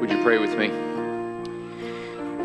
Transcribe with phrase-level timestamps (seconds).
[0.00, 0.68] Would you pray with me?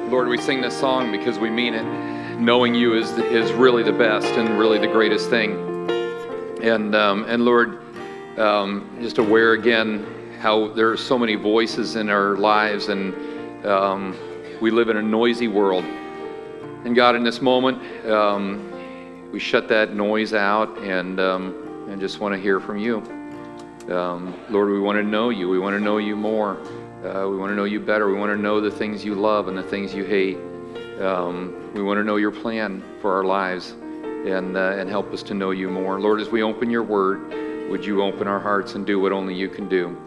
[0.10, 2.40] Lord, we sing this song because we mean it.
[2.40, 5.52] Knowing you is, is really the best and really the greatest thing.
[6.62, 7.80] And, um, and Lord,
[8.40, 13.14] um, just aware again how there are so many voices in our lives and
[13.66, 14.16] um,
[14.62, 15.84] we live in a noisy world.
[15.84, 22.20] And God, in this moment, um, we shut that noise out and, um, and just
[22.20, 22.98] want to hear from you.
[23.92, 25.50] Um, Lord, we want to know you.
[25.50, 26.58] We want to know you more.
[27.04, 28.10] Uh, we want to know you better.
[28.10, 30.36] We want to know the things you love and the things you hate.
[31.00, 35.24] Um, we want to know your plan for our lives and, uh, and help us
[35.24, 36.02] to know you more.
[36.02, 39.34] Lord, as we open your word, would you open our hearts and do what only
[39.34, 39.98] you can do?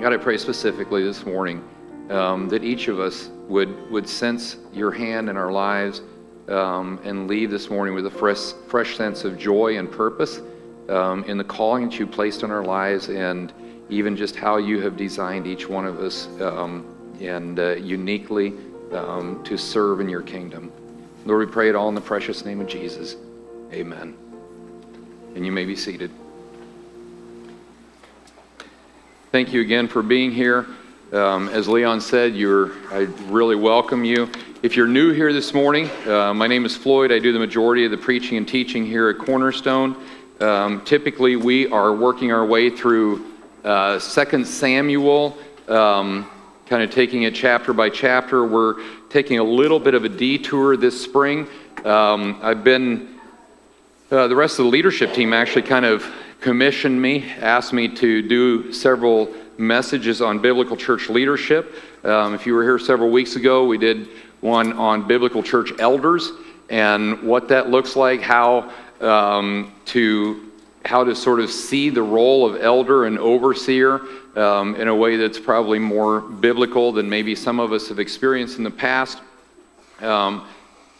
[0.00, 1.62] God, I pray specifically this morning
[2.08, 6.00] um, that each of us would, would sense your hand in our lives
[6.48, 10.40] um, and leave this morning with a fresh, fresh sense of joy and purpose
[10.88, 13.52] um, in the calling that you placed on our lives and
[13.88, 16.84] even just how you have designed each one of us um,
[17.20, 18.52] and uh, uniquely
[18.92, 20.72] um, to serve in your kingdom.
[21.24, 23.16] Lord, we pray it all in the precious name of Jesus.
[23.72, 24.16] Amen.
[25.34, 26.10] And you may be seated.
[29.32, 30.66] Thank you again for being here.
[31.12, 34.30] Um, as Leon said, I really welcome you.
[34.62, 37.12] If you're new here this morning, uh, my name is Floyd.
[37.12, 39.96] I do the majority of the preaching and teaching here at Cornerstone.
[40.40, 43.35] Um, typically, we are working our way through
[43.66, 45.36] uh, 2 Samuel,
[45.66, 46.30] um,
[46.66, 48.46] kind of taking it chapter by chapter.
[48.46, 51.48] We're taking a little bit of a detour this spring.
[51.84, 53.18] Um, I've been,
[54.12, 56.06] uh, the rest of the leadership team actually kind of
[56.40, 61.74] commissioned me, asked me to do several messages on biblical church leadership.
[62.04, 64.08] Um, if you were here several weeks ago, we did
[64.42, 66.30] one on biblical church elders
[66.70, 70.45] and what that looks like, how um, to
[70.86, 74.00] how to sort of see the role of elder and overseer
[74.36, 78.58] um, in a way that's probably more biblical than maybe some of us have experienced
[78.58, 79.20] in the past.
[80.00, 80.46] Um,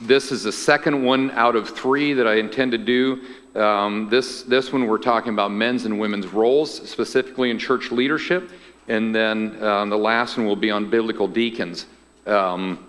[0.01, 3.23] this is the second one out of three that I intend to do.
[3.55, 8.51] Um, this, this one, we're talking about men's and women's roles, specifically in church leadership.
[8.89, 11.87] And then um, the last one will be on biblical deacons.
[12.27, 12.87] Um,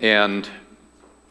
[0.00, 0.48] and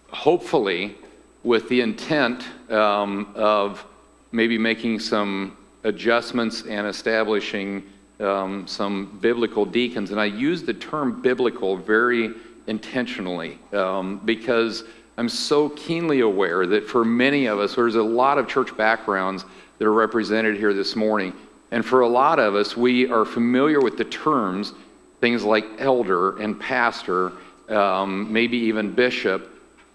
[0.10, 0.96] hopefully,
[1.44, 3.86] with the intent um, of
[4.34, 7.84] maybe making some adjustments and establishing
[8.20, 10.12] um, some biblical deacons.
[10.12, 12.34] And I use the term biblical very
[12.68, 14.84] intentionally um, because
[15.18, 19.46] I'm so keenly aware that for many of us, there's a lot of church backgrounds
[19.78, 21.34] that are represented here this morning.
[21.72, 24.74] And for a lot of us, we are familiar with the terms,
[25.22, 27.34] things like elder and pastor,
[27.70, 29.50] um, maybe even bishop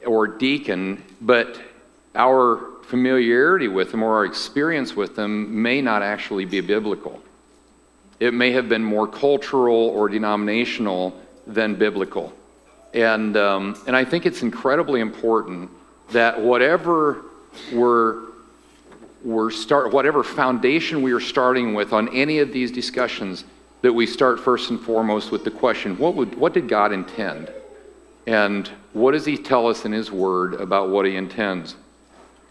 [0.07, 1.61] or deacon, but
[2.15, 7.21] our familiarity with them or our experience with them may not actually be biblical.
[8.19, 11.15] It may have been more cultural or denominational
[11.47, 12.33] than biblical.
[12.95, 15.71] And, um, and I think it's incredibly important
[16.13, 17.25] that whatever
[17.73, 18.23] we're,
[19.23, 23.45] we're start, whatever foundation we are starting with on any of these discussions,
[23.83, 27.53] that we start first and foremost with the question what, would, what did God intend?
[28.27, 31.77] And what does He tell us in His Word about what He intends?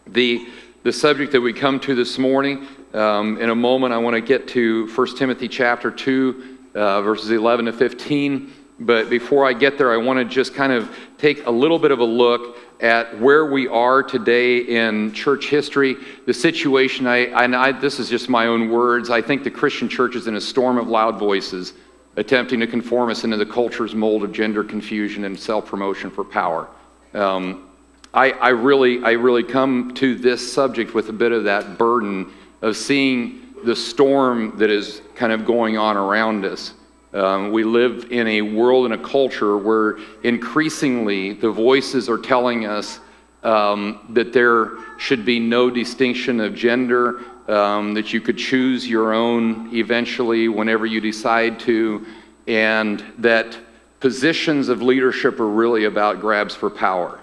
[0.09, 0.47] The,
[0.83, 4.21] the subject that we come to this morning, um, in a moment, I want to
[4.21, 8.53] get to 1 Timothy chapter 2, uh, verses 11 to 15.
[8.79, 11.91] But before I get there, I want to just kind of take a little bit
[11.91, 15.97] of a look at where we are today in church history.
[16.25, 19.89] The situation, I, and I, this is just my own words, I think the Christian
[19.89, 21.73] church is in a storm of loud voices
[22.15, 26.23] attempting to conform us into the culture's mold of gender confusion and self promotion for
[26.23, 26.67] power.
[27.13, 27.66] Um,
[28.13, 32.31] I, I, really, I really come to this subject with a bit of that burden
[32.61, 36.73] of seeing the storm that is kind of going on around us.
[37.13, 42.65] Um, we live in a world and a culture where increasingly the voices are telling
[42.65, 42.99] us
[43.43, 49.13] um, that there should be no distinction of gender, um, that you could choose your
[49.13, 52.05] own eventually whenever you decide to,
[52.47, 53.57] and that
[53.99, 57.19] positions of leadership are really about grabs for power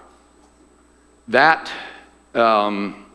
[1.27, 1.71] that,
[2.33, 3.05] um,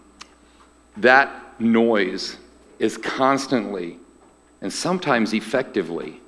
[0.97, 2.37] that noise
[2.79, 3.99] is constantly
[4.61, 6.21] and sometimes effectively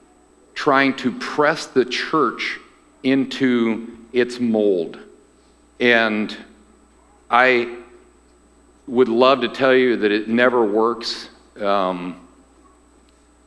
[0.54, 2.58] trying to press the church
[3.02, 4.98] into its mold.
[5.80, 6.36] And
[7.30, 7.78] I
[8.86, 11.30] would love to tell you that it never works.
[11.60, 12.28] Um,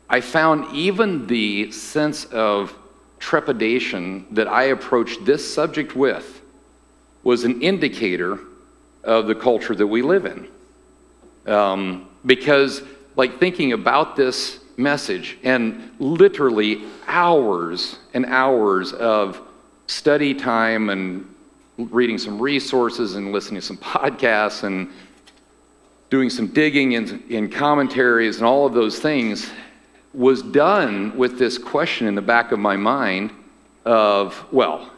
[0.09, 2.77] I found even the sense of
[3.19, 6.34] trepidation that I approached this subject with
[7.25, 8.39] was an indicator
[9.03, 10.47] of the culture that we live in.
[11.51, 12.81] Um, because,
[13.17, 19.41] like, thinking about this message and literally hours and hours of
[19.87, 21.27] study time and
[21.77, 24.89] reading some resources and listening to some podcasts and
[26.09, 29.49] doing some digging in, in commentaries and all of those things
[30.13, 33.31] was done with this question in the back of my mind
[33.83, 34.91] of, well,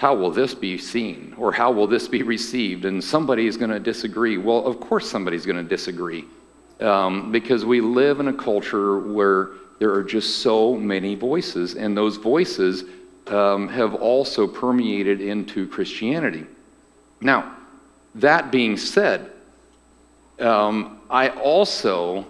[0.00, 2.86] how will this be seen or how will this be received?
[2.86, 4.38] And somebody is going to disagree.
[4.38, 6.24] Well, of course, somebody's going to disagree
[6.80, 11.94] um, because we live in a culture where there are just so many voices, and
[11.94, 12.84] those voices
[13.26, 16.46] um, have also permeated into Christianity.
[17.20, 17.54] Now,
[18.14, 19.30] that being said,
[20.38, 22.26] um, I also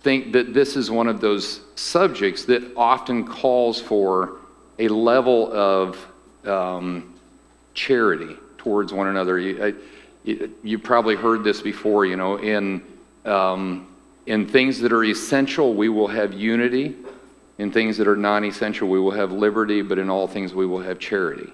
[0.00, 4.38] think that this is one of those subjects that often calls for
[4.80, 6.04] a level of
[6.46, 7.14] um,
[7.74, 9.38] charity towards one another.
[9.38, 9.74] You, I,
[10.24, 12.82] you, you, probably heard this before, you know, in,
[13.24, 13.94] um,
[14.26, 16.96] in things that are essential, we will have unity.
[17.58, 20.66] In things that are non essential, we will have liberty, but in all things, we
[20.66, 21.52] will have charity.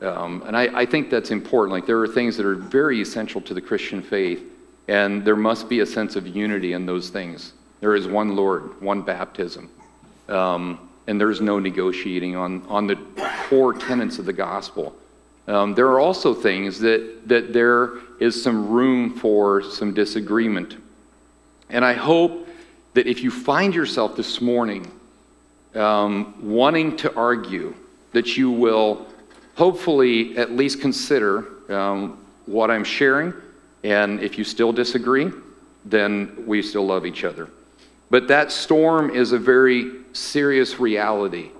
[0.00, 1.72] Um, and I, I think that's important.
[1.72, 4.42] Like, there are things that are very essential to the Christian faith,
[4.86, 7.52] and there must be a sense of unity in those things.
[7.80, 9.70] There is one Lord, one baptism.
[10.28, 12.96] Um, and there's no negotiating on, on the
[13.48, 14.94] core tenets of the gospel.
[15.48, 20.76] Um, there are also things that, that there is some room for some disagreement.
[21.70, 22.46] And I hope
[22.92, 24.92] that if you find yourself this morning
[25.74, 27.74] um, wanting to argue,
[28.12, 29.06] that you will
[29.54, 33.32] hopefully at least consider um, what I'm sharing.
[33.82, 35.32] And if you still disagree,
[35.86, 37.48] then we still love each other.
[38.10, 41.50] But that storm is a very serious reality.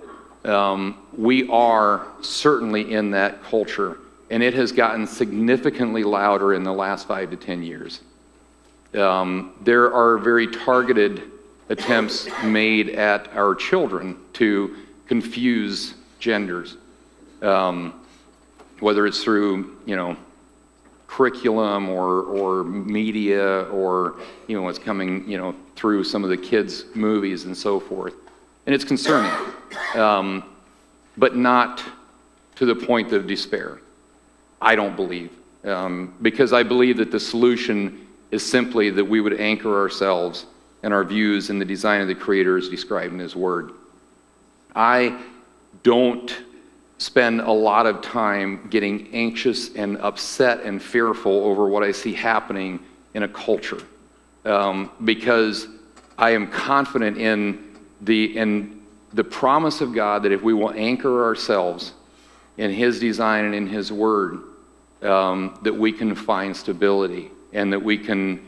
[0.45, 3.97] Um, we are certainly in that culture,
[4.29, 8.01] and it has gotten significantly louder in the last five to ten years.
[8.93, 11.23] Um, there are very targeted
[11.69, 14.75] attempts made at our children to
[15.07, 16.77] confuse genders,
[17.41, 18.05] um,
[18.79, 20.17] whether it's through, you know,
[21.09, 24.15] curriculum or, or media or
[24.47, 28.13] you know what's coming you know through some of the kids movies and so forth
[28.69, 29.31] and it's concerning
[29.95, 30.43] um,
[31.17, 31.83] but not
[32.53, 33.79] to the point of despair
[34.61, 35.31] i don't believe.
[35.63, 40.45] Um, because i believe that the solution is simply that we would anchor ourselves
[40.83, 43.71] and our views in the design of the creator as described in his word.
[44.75, 45.19] I
[45.81, 46.43] don't
[46.99, 52.13] spend a lot of time getting anxious and upset and fearful over what I see
[52.13, 52.79] happening
[53.15, 53.81] in a culture
[54.45, 55.67] um, because
[56.17, 57.68] I am confident in
[58.01, 58.81] the, in
[59.13, 61.93] the promise of God that if we will anchor ourselves
[62.57, 64.39] in His design and in His Word,
[65.01, 68.45] um, that we can find stability and that we can,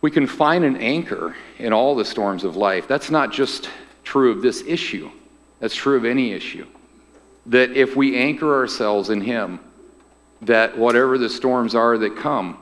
[0.00, 2.86] we can find an anchor in all the storms of life.
[2.86, 3.70] That's not just
[4.04, 5.10] true of this issue,
[5.60, 6.66] that's true of any issue
[7.46, 9.60] that if we anchor ourselves in Him,
[10.42, 12.58] that whatever the storms are that come,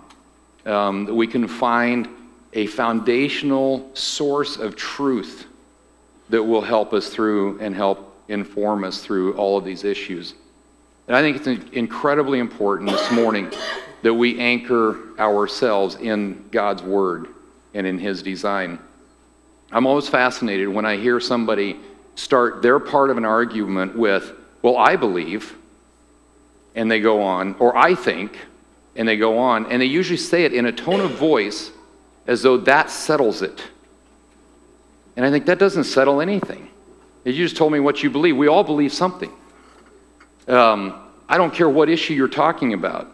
[0.66, 2.08] um, that we can find
[2.52, 5.46] a foundational source of truth
[6.30, 10.34] that will help us through and help inform us through all of these issues.
[11.08, 13.52] And I think it's incredibly important this morning
[14.02, 17.28] that we anchor ourselves in God's Word
[17.74, 18.78] and in His design.
[19.70, 21.78] I'm always fascinated when I hear somebody
[22.14, 25.56] start their part of an argument with, well, I believe,
[26.74, 28.38] and they go on, or I think,
[28.96, 31.70] and they go on, and they usually say it in a tone of voice
[32.26, 33.62] as though that settles it.
[35.16, 36.68] And I think that doesn't settle anything.
[37.24, 38.36] You just told me what you believe.
[38.36, 39.32] We all believe something.
[40.48, 43.10] Um, I don't care what issue you're talking about.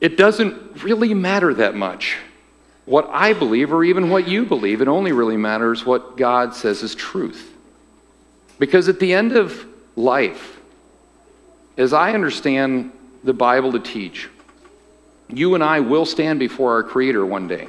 [0.00, 2.16] It doesn't really matter that much
[2.86, 4.80] what I believe or even what you believe.
[4.80, 7.54] It only really matters what God says is truth.
[8.58, 10.58] Because at the end of life,
[11.76, 12.90] as I understand
[13.22, 14.28] the Bible to teach,
[15.28, 17.68] you and I will stand before our Creator one day.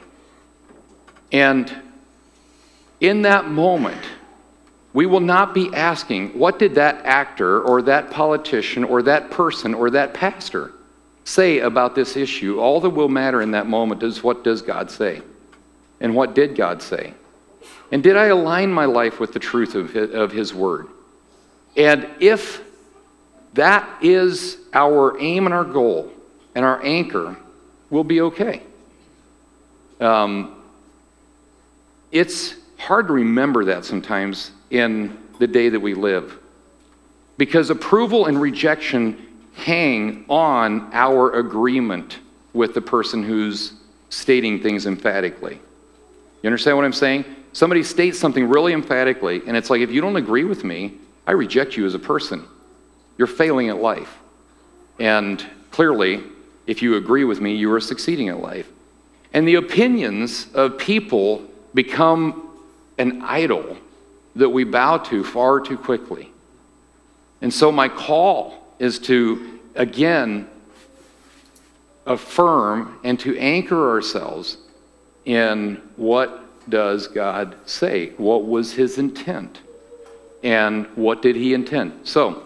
[1.31, 1.71] And
[3.01, 4.01] in that moment,
[4.93, 9.74] we will not be asking, what did that actor or that politician or that person
[9.74, 10.72] or that pastor
[11.24, 12.60] say about this issue?
[12.60, 15.22] All that will matter in that moment is what does God say?
[16.00, 17.13] And what did God say?
[17.91, 20.88] And did I align my life with the truth of his, of his word?
[21.75, 22.62] And if
[23.53, 26.12] that is our aim and our goal
[26.53, 27.36] and our anchor,
[27.89, 28.62] we'll be okay.
[30.00, 30.62] Um,
[32.12, 36.38] it's hard to remember that sometimes in the day that we live
[37.38, 42.19] because approval and rejection hang on our agreement
[42.53, 43.73] with the person who's
[44.09, 45.59] stating things emphatically.
[46.43, 47.25] You understand what I'm saying?
[47.53, 50.95] somebody states something really emphatically, and it's like, if you don't agree with me,
[51.27, 52.45] I reject you as a person.
[53.17, 54.19] You're failing at life.
[55.00, 56.23] And clearly,
[56.67, 58.69] if you agree with me, you are succeeding at life.
[59.33, 62.50] And the opinions of people become
[63.01, 63.77] an idol
[64.36, 66.31] that we bow to far too quickly.
[67.41, 70.48] And so, my call is to, again,
[72.05, 74.58] affirm and to anchor ourselves
[75.25, 78.10] in what does God say?
[78.17, 79.60] What was his intent?
[80.43, 82.08] And what did he intend?
[82.08, 82.43] So,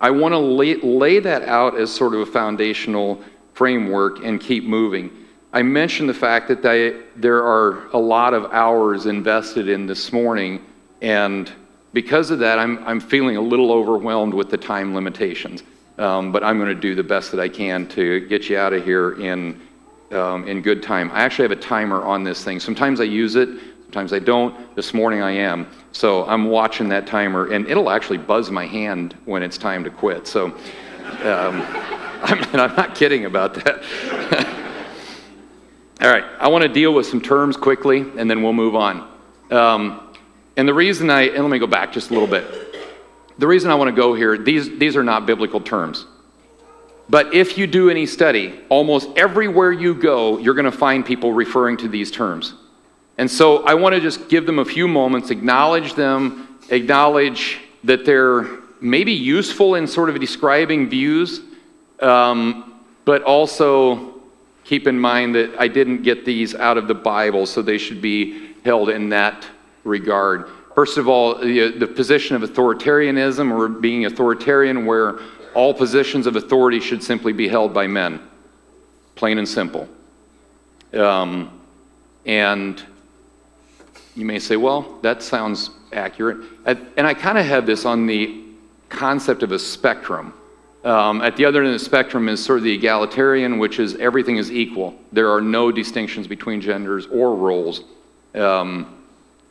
[0.00, 3.22] I want to lay, lay that out as sort of a foundational
[3.54, 5.10] framework and keep moving.
[5.54, 10.10] I mentioned the fact that they, there are a lot of hours invested in this
[10.10, 10.64] morning,
[11.02, 11.52] and
[11.92, 15.62] because of that, I'm, I'm feeling a little overwhelmed with the time limitations.
[15.98, 18.72] Um, but I'm going to do the best that I can to get you out
[18.72, 19.60] of here in,
[20.12, 21.10] um, in good time.
[21.12, 22.58] I actually have a timer on this thing.
[22.58, 23.50] Sometimes I use it,
[23.84, 24.74] sometimes I don't.
[24.74, 25.66] This morning I am.
[25.92, 29.90] So I'm watching that timer, and it'll actually buzz my hand when it's time to
[29.90, 30.26] quit.
[30.26, 30.56] So um,
[32.22, 34.48] I'm, I'm not kidding about that.
[36.02, 39.08] All right, I want to deal with some terms quickly, and then we'll move on.
[39.52, 40.12] Um,
[40.56, 42.44] and the reason I, and let me go back just a little bit.
[43.38, 46.06] The reason I want to go here, these, these are not biblical terms.
[47.08, 51.32] But if you do any study, almost everywhere you go, you're going to find people
[51.32, 52.54] referring to these terms.
[53.16, 58.04] And so I want to just give them a few moments, acknowledge them, acknowledge that
[58.04, 58.48] they're
[58.80, 61.42] maybe useful in sort of describing views,
[62.00, 64.11] um, but also
[64.64, 68.00] keep in mind that I didn't get these out of the Bible, so they should
[68.00, 69.46] be held in that
[69.84, 70.48] regard.
[70.74, 75.18] First of all, the, the position of authoritarianism or being authoritarian, where
[75.54, 78.20] all positions of authority should simply be held by men,
[79.16, 79.88] plain and simple.
[80.94, 81.60] Um,
[82.24, 82.82] and
[84.14, 86.38] you may say, well, that sounds accurate.
[86.64, 88.44] And I kind of have this on the
[88.88, 90.34] concept of a spectrum.
[90.84, 93.94] Um, at the other end of the spectrum is sort of the egalitarian, which is
[93.96, 94.98] everything is equal.
[95.12, 97.84] There are no distinctions between genders or roles.
[98.34, 98.98] Um,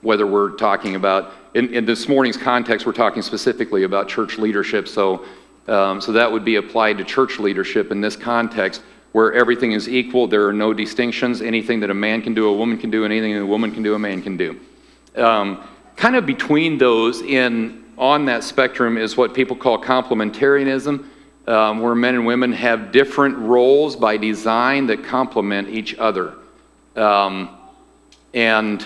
[0.02, 4.88] whether we're talking about, in, in, this morning's context, we're talking specifically about church leadership.
[4.88, 5.26] So,
[5.68, 9.88] um, so that would be applied to church leadership in this context where everything is
[9.88, 10.28] equal.
[10.28, 11.42] There are no distinctions.
[11.42, 13.84] Anything that a man can do, a woman can do, anything that a woman can
[13.84, 14.60] do, a man can do.
[15.16, 15.64] Um,
[15.96, 21.06] kind of between those, in on that spectrum, is what people call complementarianism,
[21.52, 26.34] um, where men and women have different roles by design that complement each other.
[26.96, 27.58] Um,
[28.34, 28.86] and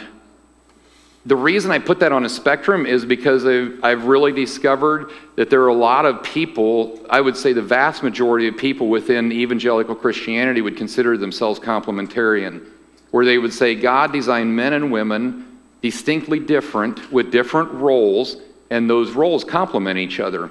[1.27, 5.51] the reason I put that on a spectrum is because I've, I've, really discovered that
[5.51, 9.31] there are a lot of people, I would say the vast majority of people within
[9.31, 12.67] evangelical Christianity would consider themselves complementarian,
[13.12, 18.38] where they would say God designed men and women distinctly different with different roles,
[18.72, 20.50] and those roles complement each other.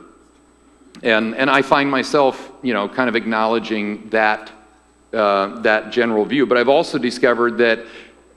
[1.03, 4.51] And, and I find myself, you know, kind of acknowledging that,
[5.13, 6.47] uh, that general view.
[6.47, 7.85] But I've also discovered that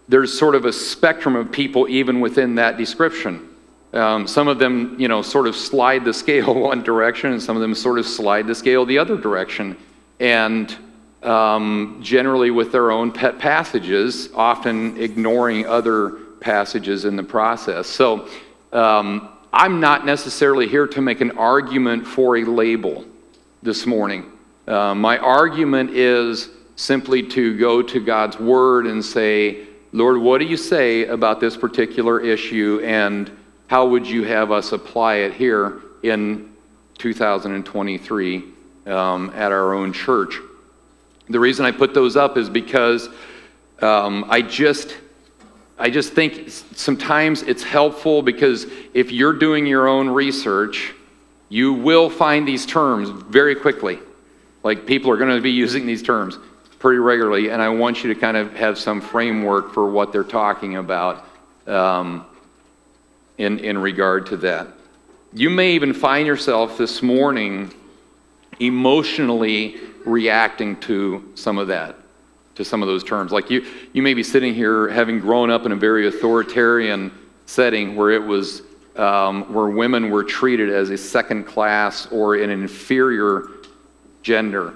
[0.08, 3.50] there's sort of a spectrum of people even within that description.
[3.94, 7.56] Um, some of them, you know, sort of slide the scale one direction, and some
[7.56, 9.78] of them sort of slide the scale the other direction.
[10.20, 10.76] And
[11.24, 17.88] um, generally with their own pet passages, often ignoring other passages in the process.
[17.88, 18.28] So
[18.72, 23.04] um, I'm not necessarily here to make an argument for a label
[23.64, 24.32] this morning.
[24.68, 30.46] Uh, my argument is simply to go to God's Word and say, Lord, what do
[30.46, 33.32] you say about this particular issue, and
[33.66, 36.54] how would you have us apply it here in
[37.00, 38.44] 2023
[38.86, 40.36] um, at our own church?
[41.30, 43.10] The reason I put those up is because
[43.82, 44.98] um, I just
[45.80, 50.94] I just think sometimes it's helpful because if you're doing your own research,
[51.50, 54.00] you will find these terms very quickly.
[54.64, 56.38] Like people are going to be using these terms
[56.80, 60.24] pretty regularly, and I want you to kind of have some framework for what they're
[60.24, 61.26] talking about
[61.68, 62.26] um,
[63.38, 64.68] in, in regard to that.
[65.34, 67.74] You may even find yourself this morning
[68.60, 71.96] emotionally reacting to some of that,
[72.58, 73.32] to some of those terms.
[73.32, 77.12] Like you, you may be sitting here having grown up in a very authoritarian
[77.46, 78.62] setting where it was
[78.98, 83.44] um, where women were treated as a second class or an inferior
[84.24, 84.74] gender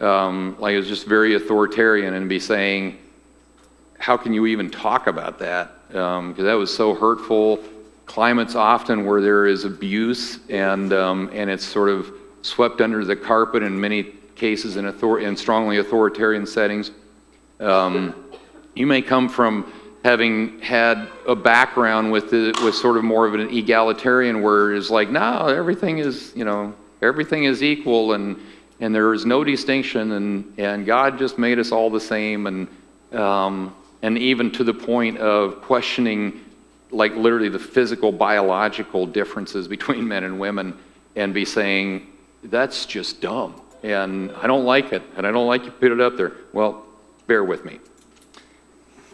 [0.00, 2.98] um, like it was just very authoritarian and be saying,
[3.98, 5.88] how can you even talk about that?
[5.88, 7.58] Because um, that was so hurtful.
[8.06, 13.16] Climates often where there is abuse and, um, and it's sort of swept under the
[13.16, 14.04] carpet in many
[14.36, 16.92] cases in, author- in strongly authoritarian settings.
[17.60, 18.24] Um,
[18.74, 19.72] you may come from
[20.04, 24.90] having had a background with the, with sort of more of an egalitarian where it's
[24.90, 28.36] like, no, everything is, you know, everything is equal and
[28.80, 32.68] and there is no distinction and and God just made us all the same and
[33.12, 36.44] um, and even to the point of questioning
[36.90, 40.76] like literally the physical biological differences between men and women
[41.16, 42.06] and be saying
[42.44, 46.00] that's just dumb and I don't like it and I don't like you put it
[46.00, 46.32] up there.
[46.52, 46.84] Well,
[47.28, 47.78] bear with me.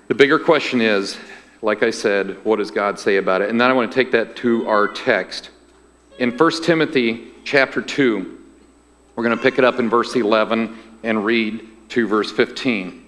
[0.09, 1.19] The bigger question is,
[1.61, 3.51] like I said, what does God say about it?
[3.51, 5.51] And then I want to take that to our text.
[6.19, 8.39] In 1 Timothy chapter 2,
[9.17, 13.05] we're going to pick it up in verse 11 and read to verse 15.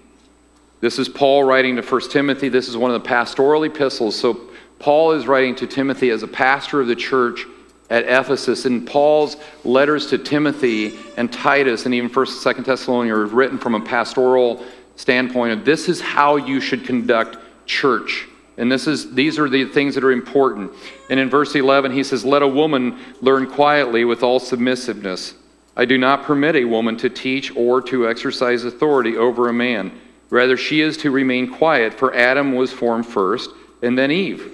[0.81, 2.49] This is Paul writing to 1 Timothy.
[2.49, 4.15] This is one of the pastoral epistles.
[4.19, 4.49] So
[4.79, 7.45] Paul is writing to Timothy as a pastor of the church
[7.89, 8.65] at Ephesus.
[8.65, 13.57] And Paul's letters to Timothy and Titus and even 1st and 2nd Thessalonians are written
[13.57, 14.65] from a pastoral
[14.97, 18.27] standpoint of this is how you should conduct church.
[18.57, 20.71] And this is, these are the things that are important.
[21.09, 25.35] And in verse 11, he says, Let a woman learn quietly with all submissiveness.
[25.75, 29.91] I do not permit a woman to teach or to exercise authority over a man.
[30.31, 33.51] Rather, she is to remain quiet, for Adam was formed first,
[33.83, 34.51] and then Eve.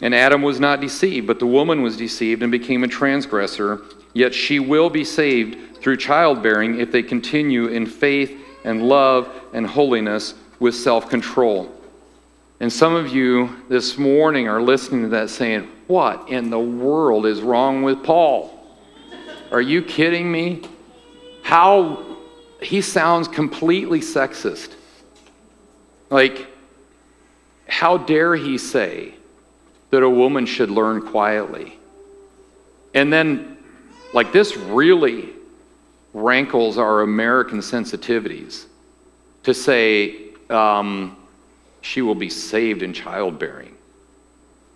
[0.00, 3.82] And Adam was not deceived, but the woman was deceived and became a transgressor.
[4.14, 9.66] Yet she will be saved through childbearing if they continue in faith and love and
[9.66, 11.70] holiness with self control.
[12.60, 17.26] And some of you this morning are listening to that saying, What in the world
[17.26, 18.58] is wrong with Paul?
[19.50, 20.62] Are you kidding me?
[21.42, 22.04] How
[22.62, 24.74] he sounds completely sexist.
[26.08, 26.46] Like,
[27.66, 29.14] how dare he say
[29.90, 31.78] that a woman should learn quietly?
[32.94, 33.56] And then,
[34.12, 35.30] like, this really
[36.14, 38.66] rankles our American sensitivities
[39.42, 40.16] to say
[40.50, 41.16] um,
[41.80, 43.74] she will be saved in childbearing.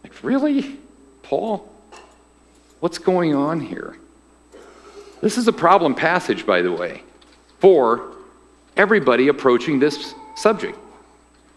[0.02, 0.78] Like, really?
[1.22, 1.68] Paul?
[2.80, 3.96] What's going on here?
[5.20, 7.02] This is a problem passage, by the way,
[7.58, 8.12] for
[8.76, 10.78] everybody approaching this subject.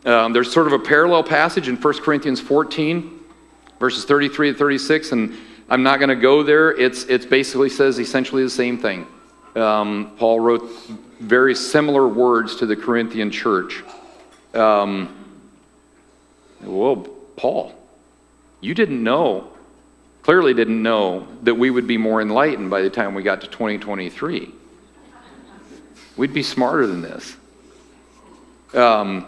[0.06, 3.20] Um, there's sort of a parallel passage in 1 Corinthians 14,
[3.80, 5.38] verses 33 to 36, and
[5.70, 6.72] I'm not going to go there.
[6.72, 9.06] It's, it basically says essentially the same thing.
[9.60, 10.70] Um, Paul wrote
[11.20, 13.84] very similar words to the Corinthian church.
[14.54, 15.14] Um,
[16.62, 16.96] well,
[17.36, 17.74] Paul,
[18.62, 19.50] you didn't know,
[20.24, 23.48] clearly didn't know, that we would be more enlightened by the time we got to
[23.48, 24.52] 2023.
[26.16, 27.36] We'd be smarter than this.
[28.74, 29.26] Um,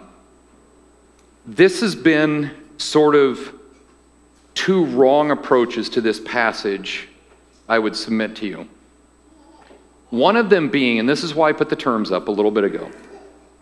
[1.45, 3.53] this has been sort of
[4.53, 7.07] two wrong approaches to this passage,
[7.67, 8.67] I would submit to you.
[10.11, 12.51] One of them being, and this is why I put the terms up a little
[12.51, 12.91] bit ago,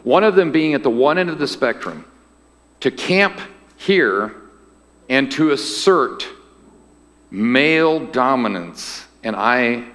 [0.03, 2.05] one of them being at the one end of the spectrum,
[2.81, 3.39] to camp
[3.77, 4.35] here
[5.09, 6.27] and to assert
[7.29, 9.05] male dominance.
[9.23, 9.85] And I,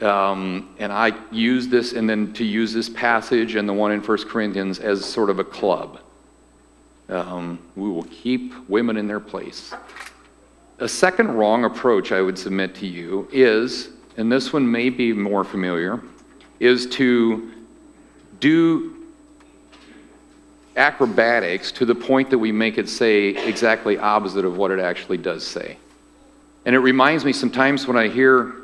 [0.00, 4.00] um, and I use this, and then to use this passage and the one in
[4.00, 6.00] 1 Corinthians as sort of a club.
[7.08, 9.72] Um, we will keep women in their place.
[10.78, 15.12] A second wrong approach I would submit to you is and this one may be
[15.12, 16.00] more familiar,
[16.60, 17.50] is to
[18.40, 18.96] do
[20.76, 25.18] acrobatics to the point that we make it say exactly opposite of what it actually
[25.18, 25.76] does say.
[26.64, 28.54] And it reminds me sometimes when I hear,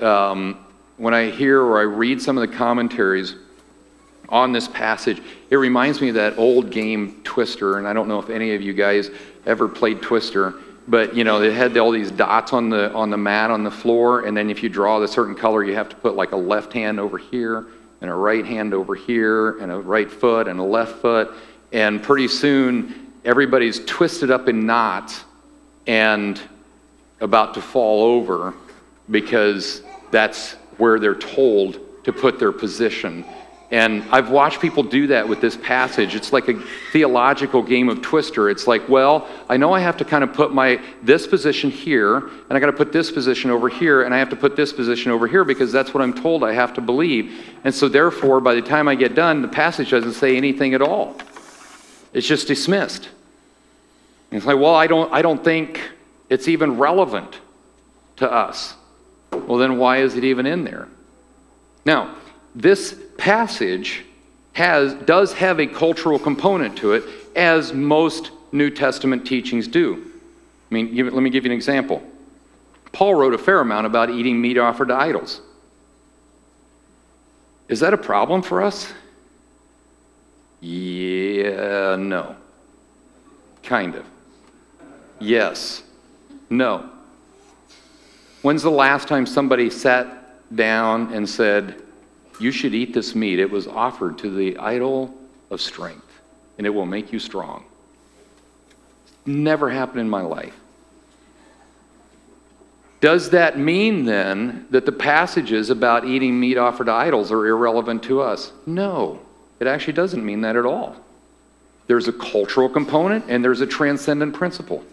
[0.00, 0.64] um,
[0.96, 3.34] when I hear or I read some of the commentaries
[4.28, 7.78] on this passage, it reminds me of that old game Twister.
[7.78, 9.10] And I don't know if any of you guys
[9.46, 10.54] ever played Twister
[10.88, 13.70] but you know they had all these dots on the on the mat on the
[13.70, 16.36] floor and then if you draw the certain color you have to put like a
[16.36, 17.66] left hand over here
[18.00, 21.32] and a right hand over here and a right foot and a left foot.
[21.72, 25.24] And pretty soon everybody's twisted up in knots
[25.86, 26.40] and
[27.20, 28.54] about to fall over
[29.10, 33.24] because that's where they're told to put their position
[33.70, 36.14] and I've watched people do that with this passage.
[36.14, 36.58] It's like a
[36.90, 38.48] theological game of twister.
[38.48, 42.16] It's like, well, I know I have to kind of put my this position here,
[42.16, 44.72] and I got to put this position over here, and I have to put this
[44.72, 47.44] position over here because that's what I'm told I have to believe.
[47.64, 50.80] And so therefore, by the time I get done, the passage doesn't say anything at
[50.80, 51.16] all.
[52.14, 53.10] It's just dismissed.
[54.30, 55.90] And it's like, well, I don't I don't think
[56.30, 57.38] it's even relevant
[58.16, 58.74] to us.
[59.30, 60.88] Well, then why is it even in there?
[61.84, 62.14] Now,
[62.54, 64.04] this passage
[64.54, 67.04] has, does have a cultural component to it,
[67.36, 70.10] as most New Testament teachings do.
[70.70, 72.02] I mean, give, let me give you an example.
[72.92, 75.42] Paul wrote a fair amount about eating meat offered to idols.
[77.68, 78.92] Is that a problem for us?
[80.60, 82.34] Yeah, no.
[83.62, 84.06] Kind of.
[85.20, 85.82] Yes.
[86.48, 86.88] No.
[88.42, 91.82] When's the last time somebody sat down and said,
[92.38, 93.38] You should eat this meat?
[93.38, 95.14] It was offered to the idol
[95.50, 96.20] of strength,
[96.56, 97.64] and it will make you strong.
[99.26, 100.54] Never happened in my life.
[103.00, 108.02] Does that mean then that the passages about eating meat offered to idols are irrelevant
[108.04, 108.52] to us?
[108.66, 109.20] No,
[109.60, 110.96] it actually doesn't mean that at all.
[111.86, 114.84] There's a cultural component and there's a transcendent principle.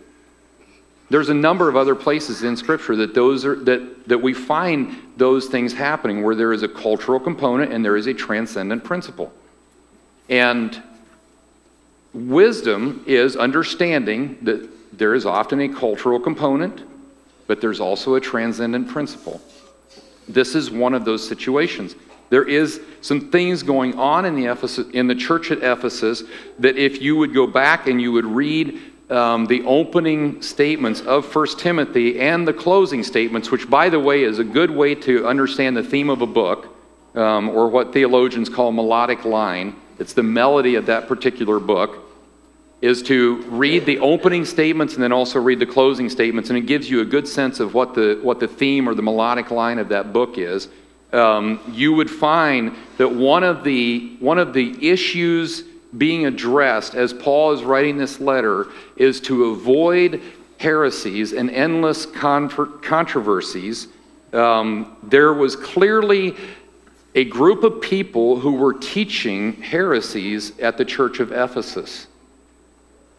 [1.09, 4.95] There's a number of other places in Scripture that, those are, that, that we find
[5.17, 9.31] those things happening where there is a cultural component and there is a transcendent principle.
[10.29, 10.81] And
[12.13, 16.83] wisdom is understanding that there is often a cultural component,
[17.45, 19.41] but there's also a transcendent principle.
[20.27, 21.95] This is one of those situations.
[22.29, 26.23] There is some things going on in the, Ephesus, in the church at Ephesus
[26.57, 31.33] that if you would go back and you would read um, the opening statements of
[31.33, 35.27] 1 Timothy and the closing statements, which, by the way, is a good way to
[35.27, 36.67] understand the theme of a book,
[37.13, 39.75] um, or what theologians call melodic line.
[39.99, 41.99] It's the melody of that particular book,
[42.81, 46.65] is to read the opening statements and then also read the closing statements, and it
[46.65, 49.77] gives you a good sense of what the, what the theme or the melodic line
[49.77, 50.67] of that book is.
[51.13, 55.63] Um, you would find that one of the, one of the issues
[55.97, 60.21] being addressed as Paul is writing this letter is to avoid
[60.57, 63.87] heresies and endless controversies.
[64.33, 66.35] Um, there was clearly
[67.13, 72.07] a group of people who were teaching heresies at the church of Ephesus.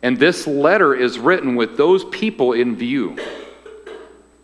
[0.02, 3.16] And this letter is written with those people in view.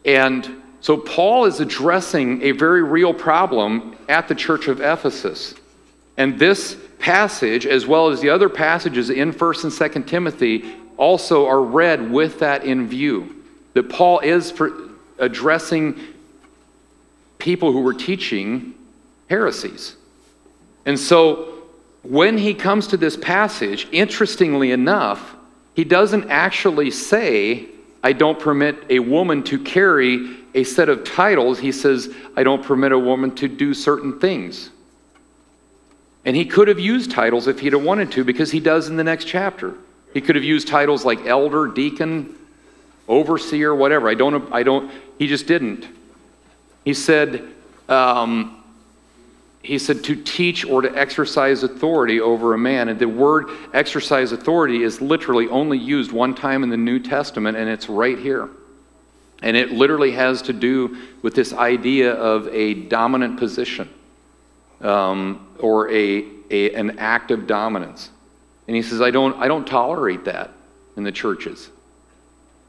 [0.05, 5.55] And so Paul is addressing a very real problem at the church of Ephesus.
[6.17, 11.47] And this passage, as well as the other passages in 1st and 2nd Timothy, also
[11.47, 13.43] are read with that in view.
[13.75, 14.55] That Paul is
[15.19, 16.01] addressing
[17.39, 18.75] people who were teaching
[19.29, 19.97] heresies.
[20.87, 21.65] And so
[22.03, 25.35] when he comes to this passage, interestingly enough,
[25.75, 27.67] he doesn't actually say,
[28.05, 31.59] I don't permit a woman to carry a set of titles.
[31.59, 34.71] He says, I don't permit a woman to do certain things.
[36.25, 38.97] And he could have used titles if he'd have wanted to, because he does in
[38.97, 39.75] the next chapter.
[40.15, 42.37] He could have used titles like elder, deacon,
[43.09, 44.09] overseer, whatever.
[44.09, 45.89] I don't, I don't, he just didn't.
[46.85, 47.49] He said,
[47.89, 48.63] um,
[49.63, 52.89] he said to teach or to exercise authority over a man.
[52.89, 57.57] And the word exercise authority is literally only used one time in the New Testament,
[57.57, 58.49] and it's right here.
[59.41, 63.89] And it literally has to do with this idea of a dominant position
[64.83, 68.11] um, or a, a, an act of dominance.
[68.67, 70.51] And he says, I don't, I don't tolerate that
[70.97, 71.71] in the churches.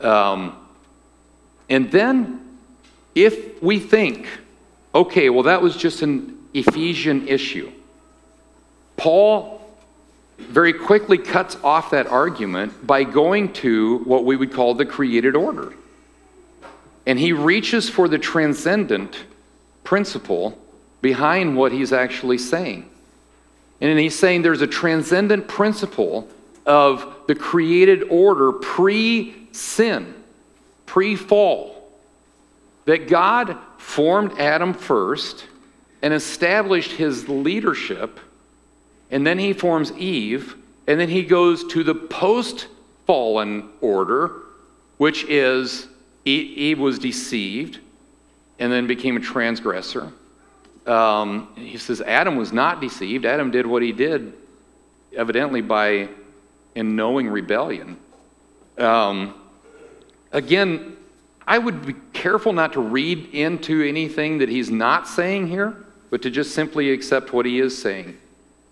[0.02, 0.58] Um,
[1.70, 2.58] and then,
[3.16, 4.28] if we think,
[4.94, 7.72] okay, well, that was just an Ephesian issue,
[8.98, 9.62] Paul
[10.38, 15.36] very quickly cuts off that argument by going to what we would call the created
[15.36, 15.74] order.
[17.06, 19.26] And he reaches for the transcendent
[19.84, 20.58] principle
[21.04, 22.90] behind what he's actually saying.
[23.82, 26.30] And he's saying there's a transcendent principle
[26.66, 30.16] of the created order pre sin,
[30.86, 31.92] pre fall,
[32.86, 35.46] that God formed Adam first
[36.02, 38.20] and established his leadership,
[39.12, 40.56] and then he forms Eve,
[40.88, 42.68] and then he goes to the post
[43.06, 44.32] fallen order,
[44.98, 45.90] which is
[46.24, 47.80] Eve was deceived
[48.58, 50.14] and then became a transgressor
[50.86, 53.26] um, he says Adam was not deceived.
[53.26, 54.34] Adam did what he did,
[55.16, 56.10] evidently by
[56.76, 57.98] in knowing rebellion.
[58.78, 59.36] Um,
[60.32, 60.98] again,
[61.46, 66.22] I would be careful not to read into anything that he's not saying here, but
[66.24, 68.18] to just simply accept what he is saying.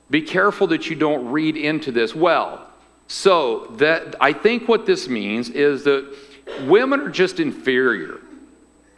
[0.09, 2.13] Be careful that you don't read into this.
[2.15, 2.67] Well,
[3.07, 6.13] so that I think what this means is that
[6.65, 8.19] women are just inferior.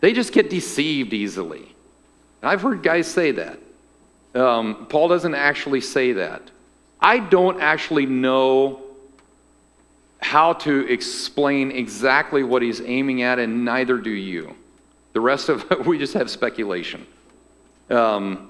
[0.01, 1.72] They just get deceived easily.
[2.43, 3.59] I've heard guys say that.
[4.35, 6.41] Um, Paul doesn't actually say that.
[6.99, 8.81] I don't actually know
[10.21, 14.55] how to explain exactly what he's aiming at, and neither do you.
[15.11, 17.05] The rest of it, we just have speculation.
[17.89, 18.49] Um,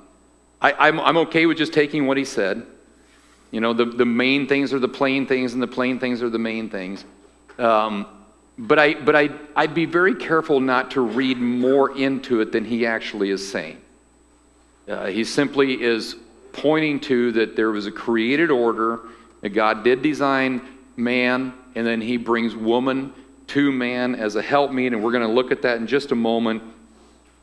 [0.61, 2.65] I, am I'm, I'm okay with just taking what he said.
[3.51, 6.29] You know, the, the main things are the plain things, and the plain things are
[6.29, 7.05] the main things.
[7.59, 8.07] Um,
[8.57, 12.65] but I, but I, I'd be very careful not to read more into it than
[12.65, 13.81] he actually is saying.
[14.87, 16.15] Uh, he simply is
[16.51, 18.99] pointing to that there was a created order,
[19.41, 20.61] that God did design
[20.95, 23.13] man, and then he brings woman
[23.47, 26.15] to man as a helpmeet, and we're going to look at that in just a
[26.15, 26.63] moment.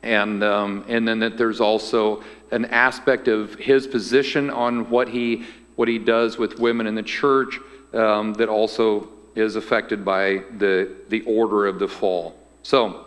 [0.03, 5.45] And, um, and then that there's also an aspect of his position on what he,
[5.75, 7.59] what he does with women in the church
[7.93, 12.35] um, that also is affected by the, the order of the fall.
[12.63, 13.05] So,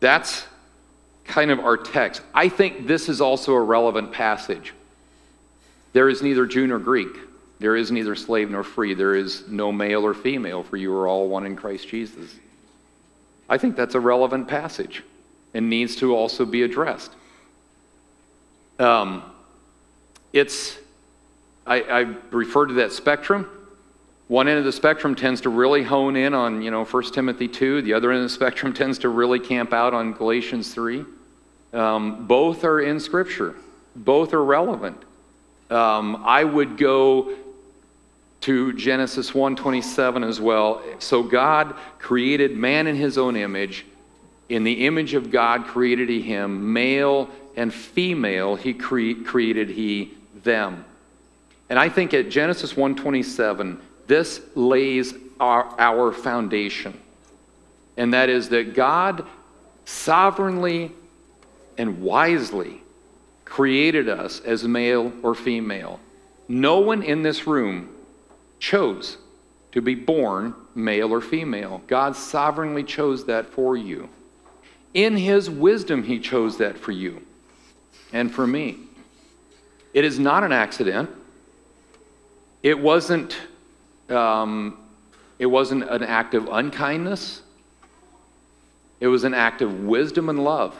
[0.00, 0.46] that's
[1.26, 2.22] kind of our text.
[2.34, 4.72] I think this is also a relevant passage.
[5.92, 7.16] There is neither Jew nor Greek.
[7.58, 8.94] There is neither slave nor free.
[8.94, 12.34] There is no male or female, for you are all one in Christ Jesus.
[13.48, 15.02] I think that's a relevant passage
[15.54, 17.12] and needs to also be addressed.
[18.78, 19.22] Um,
[20.32, 20.76] it's,
[21.66, 23.48] I, I refer to that spectrum.
[24.28, 27.48] One end of the spectrum tends to really hone in on, you know, 1 Timothy
[27.48, 27.82] 2.
[27.82, 31.06] The other end of the spectrum tends to really camp out on Galatians 3.
[31.76, 33.54] Um, both are in Scripture.
[33.94, 34.96] Both are relevant.
[35.70, 37.34] Um, I would go
[38.42, 40.82] to Genesis 1:27 as well.
[41.00, 43.84] So God created man in his own image.
[44.48, 50.14] In the image of God created he him, male and female he cre- created he
[50.44, 50.84] them.
[51.68, 56.98] And I think at Genesis 1:27 this lays our, our foundation.
[57.98, 59.26] And that is that God
[59.84, 60.92] sovereignly
[61.78, 62.82] and wisely
[63.44, 66.00] created us as male or female.
[66.48, 67.94] No one in this room
[68.58, 69.18] chose
[69.72, 71.82] to be born male or female.
[71.86, 74.08] God sovereignly chose that for you.
[74.94, 77.22] In His wisdom, He chose that for you
[78.12, 78.78] and for me.
[79.92, 81.10] It is not an accident.
[82.62, 83.36] It wasn't,
[84.08, 84.78] um,
[85.38, 87.42] it wasn't an act of unkindness.
[89.00, 90.74] It was an act of wisdom and love.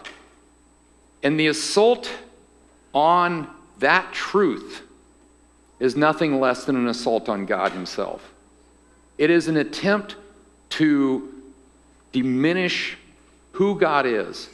[1.27, 2.09] And the assault
[2.95, 3.49] on
[3.81, 4.83] that truth
[5.81, 8.33] is nothing less than an assault on God Himself.
[9.19, 10.15] It is an attempt
[10.71, 11.35] to
[12.12, 12.97] diminish
[13.51, 14.49] who God is.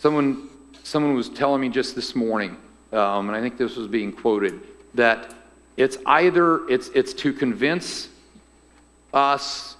[0.00, 0.50] Someone,
[0.82, 2.58] someone was telling me just this morning,
[2.92, 4.60] um, and I think this was being quoted,
[4.92, 5.34] that
[5.78, 8.10] it's either it's, it's to convince
[9.14, 9.78] us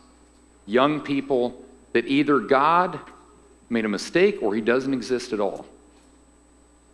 [0.65, 2.99] young people that either God
[3.69, 5.67] made a mistake or he doesn't exist at all.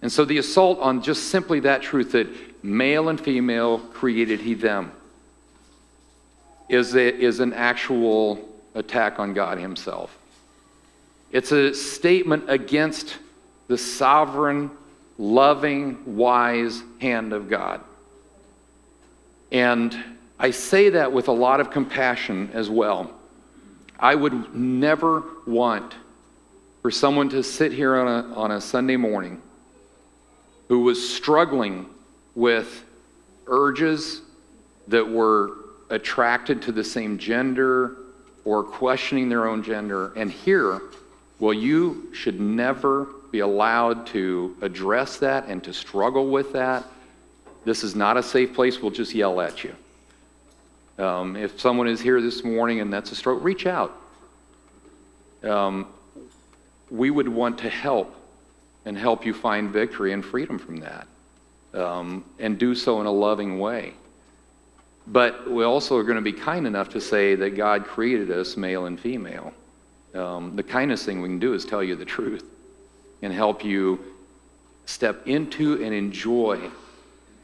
[0.03, 2.29] And so the assault on just simply that truth that
[2.63, 4.93] male and female created he them
[6.69, 10.17] is, a, is an actual attack on God himself.
[11.33, 13.19] It's a statement against
[13.67, 14.71] the sovereign,
[15.19, 17.81] loving, wise hand of God.
[19.51, 19.97] And
[20.39, 23.13] I say that with a lot of compassion as well.
[23.99, 25.95] I would never want
[26.83, 29.43] for someone to sit here on a, on a Sunday morning
[30.69, 31.87] who was struggling
[32.35, 32.85] with
[33.47, 34.21] urges
[34.87, 35.57] that were
[35.91, 37.97] attracted to the same gender
[38.45, 40.13] or questioning their own gender.
[40.15, 40.81] And here,
[41.39, 46.85] well, you should never be allowed to address that and to struggle with that.
[47.65, 48.81] This is not a safe place.
[48.81, 49.75] We'll just yell at you.
[50.99, 54.01] Um, if someone is here this morning and that's a stroke, reach out.
[55.43, 55.87] Um,
[56.91, 58.15] we would want to help
[58.89, 61.07] and help you find victory and freedom from that.
[61.75, 63.93] Um, and do so in a loving way.
[65.07, 68.57] But we also are going to be kind enough to say that God created us
[68.57, 69.53] male and female.
[70.15, 72.45] Um, the kindest thing we can do is tell you the truth
[73.21, 74.03] and help you
[74.87, 76.59] step into and enjoy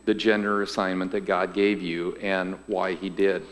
[0.07, 3.43] the gender assignment that God gave you and why He did.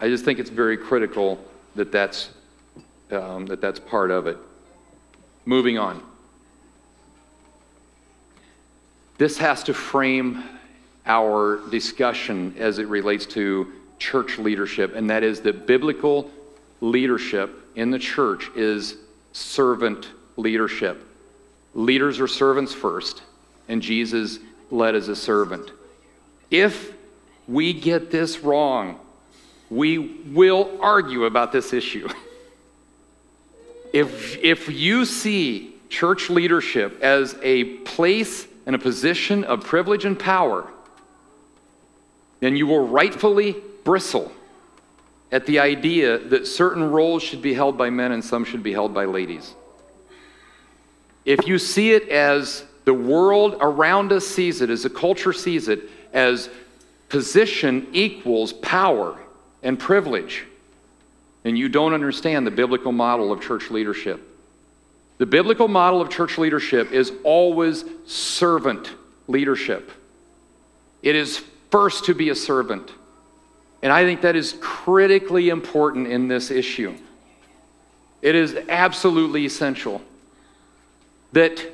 [0.00, 2.30] I just think it's very critical that that's,
[3.10, 4.38] um, that that's part of it.
[5.44, 6.11] Moving on.
[9.22, 10.42] This has to frame
[11.06, 16.28] our discussion as it relates to church leadership, and that is that biblical
[16.80, 18.96] leadership in the church is
[19.32, 21.06] servant leadership.
[21.72, 23.22] Leaders are servants first,
[23.68, 24.40] and Jesus
[24.72, 25.70] led as a servant.
[26.50, 26.92] If
[27.46, 28.98] we get this wrong,
[29.70, 29.98] we
[30.32, 32.08] will argue about this issue.
[33.92, 40.18] If, if you see church leadership as a place in a position of privilege and
[40.18, 40.68] power,
[42.40, 44.32] then you will rightfully bristle
[45.30, 48.72] at the idea that certain roles should be held by men and some should be
[48.72, 49.54] held by ladies.
[51.24, 55.68] If you see it as the world around us sees it, as the culture sees
[55.68, 56.50] it, as
[57.08, 59.18] position equals power
[59.62, 60.44] and privilege,
[61.44, 64.31] and you don't understand the biblical model of church leadership.
[65.22, 68.90] The biblical model of church leadership is always servant
[69.28, 69.92] leadership.
[71.00, 72.90] It is first to be a servant.
[73.84, 76.96] And I think that is critically important in this issue.
[78.20, 80.02] It is absolutely essential
[81.30, 81.70] that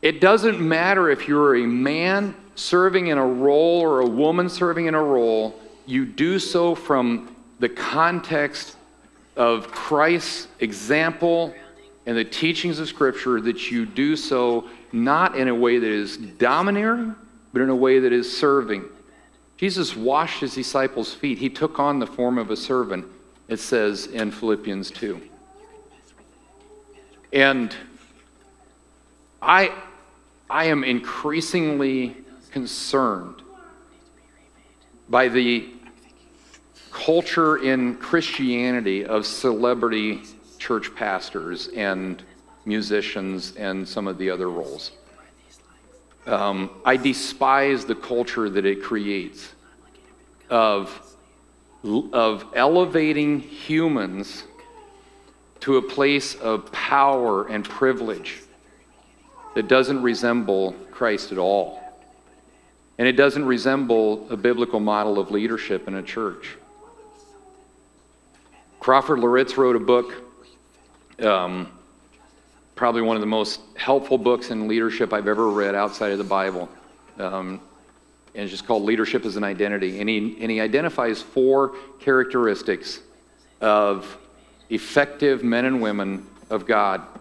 [0.00, 4.86] it doesn't matter if you're a man serving in a role or a woman serving
[4.86, 8.76] in a role, you do so from the context
[9.34, 11.52] of Christ's example
[12.06, 16.16] and the teachings of Scripture, that you do so not in a way that is
[16.16, 17.14] domineering,
[17.52, 18.84] but in a way that is serving.
[19.56, 21.38] Jesus washed his disciples' feet.
[21.38, 23.06] He took on the form of a servant,
[23.48, 25.20] it says in Philippians 2.
[27.32, 27.74] And
[29.42, 29.72] I,
[30.48, 32.16] I am increasingly
[32.50, 33.42] concerned
[35.08, 35.68] by the
[36.92, 40.22] culture in Christianity of celebrity
[40.58, 42.22] church pastors and
[42.64, 44.92] musicians and some of the other roles.
[46.26, 49.52] Um, I despise the culture that it creates
[50.50, 51.16] of,
[52.12, 54.44] of elevating humans
[55.60, 58.42] to a place of power and privilege
[59.54, 61.80] that doesn't resemble Christ at all.
[62.98, 66.56] And it doesn't resemble a biblical model of leadership in a church.
[68.80, 70.25] Crawford Loritts wrote a book,
[71.22, 71.70] um,
[72.74, 76.24] probably one of the most helpful books in leadership I've ever read outside of the
[76.24, 76.68] Bible.
[77.18, 77.60] Um,
[78.34, 80.00] and it's just called Leadership as an Identity.
[80.00, 83.00] And he, and he identifies four characteristics
[83.62, 84.18] of
[84.68, 87.00] effective men and women of God.
[87.00, 87.20] And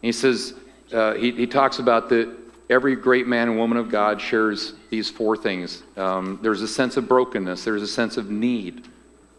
[0.00, 0.54] he says,
[0.92, 2.34] uh, he, he talks about that
[2.70, 5.82] every great man and woman of God shares these four things.
[5.96, 8.88] Um, there's a sense of brokenness, there's a sense of need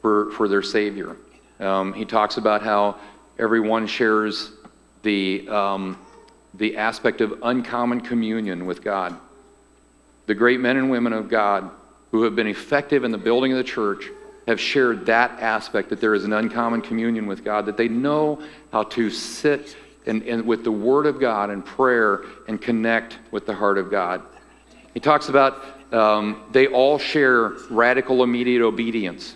[0.01, 1.17] for, for their Savior.
[1.59, 2.97] Um, he talks about how
[3.39, 4.51] everyone shares
[5.03, 5.97] the, um,
[6.53, 9.15] the aspect of uncommon communion with God.
[10.27, 11.69] The great men and women of God
[12.11, 14.05] who have been effective in the building of the church
[14.47, 18.41] have shared that aspect that there is an uncommon communion with God, that they know
[18.71, 23.45] how to sit and, and with the Word of God and prayer and connect with
[23.45, 24.21] the heart of God.
[24.93, 29.35] He talks about um, they all share radical immediate obedience.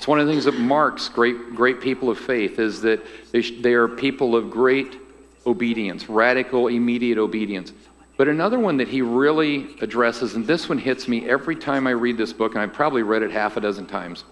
[0.00, 3.42] That's one of the things that marks great, great people of faith is that they,
[3.42, 4.96] they are people of great
[5.44, 7.74] obedience, radical immediate obedience.
[8.16, 11.90] But another one that he really addresses, and this one hits me every time I
[11.90, 14.24] read this book, and I've probably read it half a dozen times.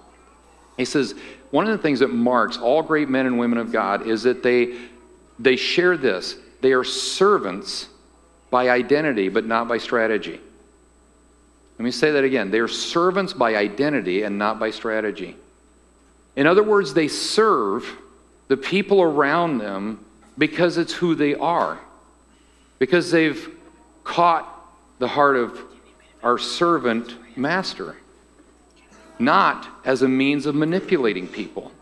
[0.78, 1.14] He says,
[1.50, 4.42] one of the things that marks all great men and women of God is that
[4.42, 4.78] they,
[5.38, 6.36] they share this.
[6.62, 7.88] They are servants
[8.48, 10.40] by identity, but not by strategy.
[11.78, 12.50] Let me say that again.
[12.50, 15.36] They are servants by identity and not by strategy.
[16.38, 17.84] In other words, they serve
[18.46, 20.04] the people around them
[20.38, 21.80] because it's who they are,
[22.78, 23.50] because they've
[24.04, 24.48] caught
[25.00, 25.60] the heart of
[26.22, 27.96] our servant master
[29.18, 31.72] not as a means of manipulating people.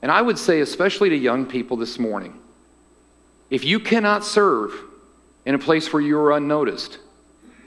[0.00, 2.40] And I would say, especially to young people this morning,
[3.50, 4.72] if you cannot serve
[5.44, 6.96] in a place where you are unnoticed,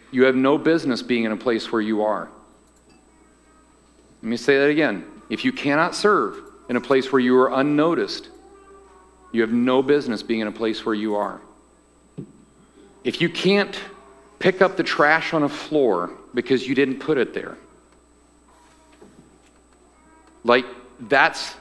[0.09, 2.29] you have no business being in a place where you are.
[4.23, 5.05] Let me say that again.
[5.31, 6.35] If you cannot serve
[6.67, 8.27] in a place where you are unnoticed,
[9.31, 11.39] you have no business being in a place where you are.
[13.05, 13.79] If you can't
[14.39, 17.57] pick up the trash on a floor because you didn't put it there,
[20.43, 20.65] like,
[20.99, 21.55] that's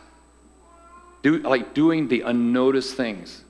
[1.22, 3.44] do, like doing the unnoticed things.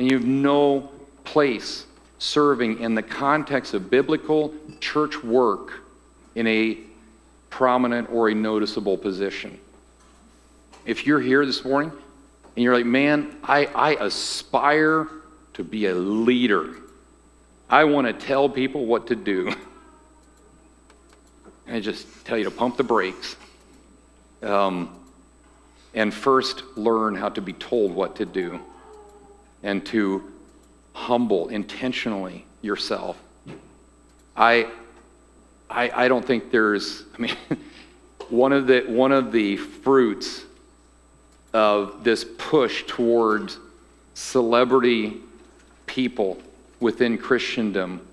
[0.00, 0.90] And you have no
[1.22, 1.86] place
[2.18, 5.84] serving in the context of biblical church work
[6.34, 6.78] in a
[7.50, 9.58] prominent or a noticeable position.
[10.84, 11.92] If you're here this morning
[12.56, 15.08] and you're like, man, I, I aspire
[15.54, 16.74] to be a leader,
[17.68, 19.52] I want to tell people what to do.
[21.68, 23.36] I just tell you to pump the brakes
[24.42, 24.98] um,
[25.94, 28.58] and first learn how to be told what to do
[29.62, 30.32] and to
[30.94, 33.18] humble intentionally yourself.
[34.36, 34.70] I,
[35.70, 37.36] I, I don't think there's, I mean,
[38.28, 40.44] one of the, one of the fruits
[41.52, 43.58] of this push towards
[44.14, 45.18] celebrity
[45.86, 46.38] people
[46.80, 48.06] within Christendom,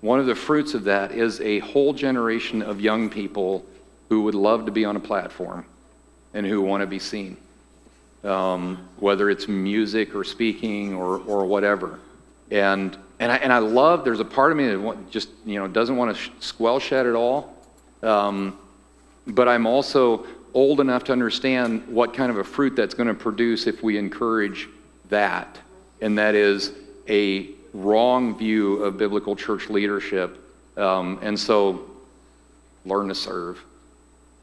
[0.00, 3.64] one of the fruits of that is a whole generation of young people
[4.08, 5.64] who would love to be on a platform
[6.34, 7.36] and who want to be seen,
[8.24, 11.98] um, whether it's music or speaking or, or whatever.
[12.50, 15.66] And, and, I, and I love, there's a part of me that just, you know,
[15.66, 17.54] doesn't want to squelch that at all.
[18.02, 18.58] Um,
[19.26, 23.14] but I'm also old enough to understand what kind of a fruit that's going to
[23.14, 24.68] produce if we encourage
[25.08, 25.58] that.
[26.00, 26.72] And that is
[27.08, 30.38] a wrong view of biblical church leadership.
[30.76, 31.90] Um, and so
[32.84, 33.62] learn to serve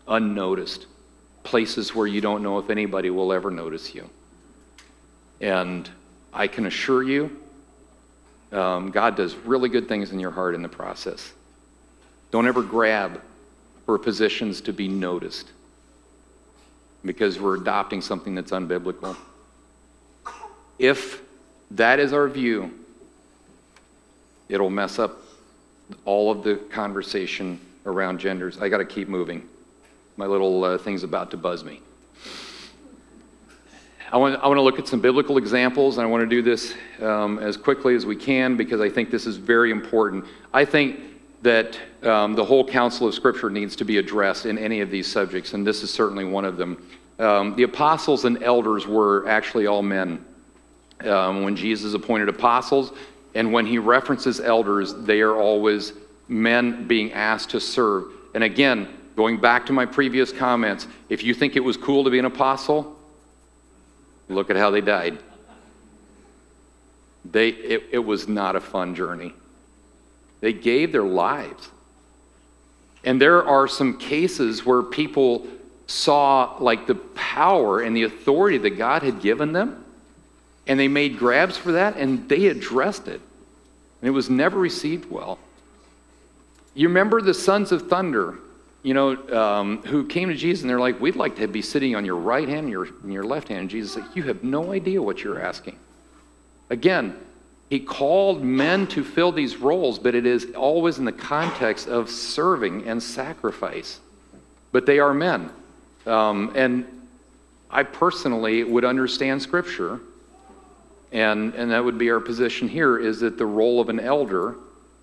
[0.08, 0.88] unnoticed,
[1.44, 4.10] places where you don't know if anybody will ever notice you.
[5.42, 5.90] And
[6.34, 7.43] I can assure you,
[8.54, 11.34] um, God does really good things in your heart in the process.
[12.32, 13.22] Don't ever grab
[13.86, 15.52] for positions to be noticed
[17.06, 19.16] because we're adopting something that's unbiblical.
[20.80, 21.22] If
[21.72, 22.72] that is our view,
[24.50, 25.22] it'll mess up
[26.06, 28.58] all of the conversation around genders.
[28.60, 29.48] I got to keep moving.
[30.16, 31.82] My little uh, thing's about to buzz me.
[34.14, 36.44] I want, I want to look at some biblical examples, and I want to do
[36.44, 40.26] this um, as quickly as we can because I think this is very important.
[40.54, 41.00] I think
[41.42, 45.12] that um, the whole counsel of Scripture needs to be addressed in any of these
[45.12, 46.88] subjects, and this is certainly one of them.
[47.18, 50.24] Um, the apostles and elders were actually all men.
[51.00, 52.94] Um, when Jesus appointed apostles,
[53.34, 55.94] and when he references elders, they are always
[56.28, 58.04] men being asked to serve.
[58.36, 62.12] And again, going back to my previous comments, if you think it was cool to
[62.12, 63.00] be an apostle,
[64.30, 65.18] look at how they died.
[67.26, 69.34] They, it, it was not a fun journey.
[70.42, 71.70] They gave their lives.
[73.04, 75.48] And there are some cases where people
[75.88, 79.86] saw like the power and the authority that God had given them,
[80.68, 83.22] and they made grabs for that, and they addressed it.
[84.02, 85.40] And it was never received well.
[86.74, 88.40] You remember the sons of thunder,
[88.84, 91.96] you know, um, who came to Jesus and they're like, We'd like to be sitting
[91.96, 93.62] on your right hand and your, and your left hand.
[93.62, 95.80] And Jesus said, You have no idea what you're asking.
[96.70, 97.16] Again,
[97.70, 102.10] he called men to fill these roles, but it is always in the context of
[102.10, 104.00] serving and sacrifice.
[104.72, 105.50] But they are men.
[106.06, 106.86] Um, and
[107.72, 110.00] I personally would understand Scripture,
[111.12, 114.56] and, and that would be our position here, is that the role of an elder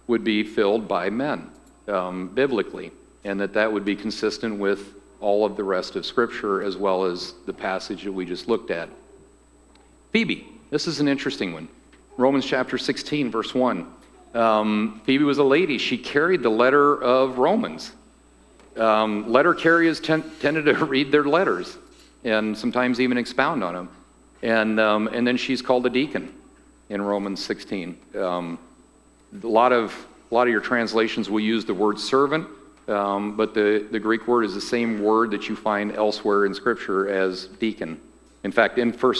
[0.06, 1.50] would be filled by men
[1.88, 2.92] um, biblically,
[3.24, 7.04] and that that would be consistent with all of the rest of Scripture as well
[7.04, 8.88] as the passage that we just looked at.
[10.12, 11.68] Phoebe, this is an interesting one.
[12.16, 13.86] Romans chapter 16, verse 1.
[14.34, 15.78] Um, Phoebe was a lady.
[15.78, 17.92] She carried the letter of Romans.
[18.76, 21.76] Um, letter carriers ten, tended to read their letters
[22.24, 23.88] and sometimes even expound on them.
[24.42, 26.32] And, um, and then she's called a deacon
[26.88, 27.98] in Romans 16.
[28.18, 28.58] Um,
[29.42, 29.94] a lot of
[30.30, 32.46] a lot of your translations will use the word servant,
[32.90, 36.54] um, but the, the Greek word is the same word that you find elsewhere in
[36.54, 38.00] Scripture as deacon.
[38.44, 39.14] In fact, in 1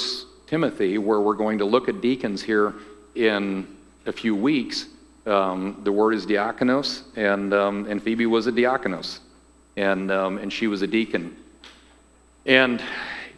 [0.47, 2.75] Timothy, where we're going to look at deacons here
[3.14, 3.66] in
[4.07, 4.87] a few weeks,
[5.27, 9.21] um, the word is diakonos, and, um, and Phoebe was a diakonos,
[9.77, 11.37] and, um, and she was a deacon.
[12.47, 12.83] And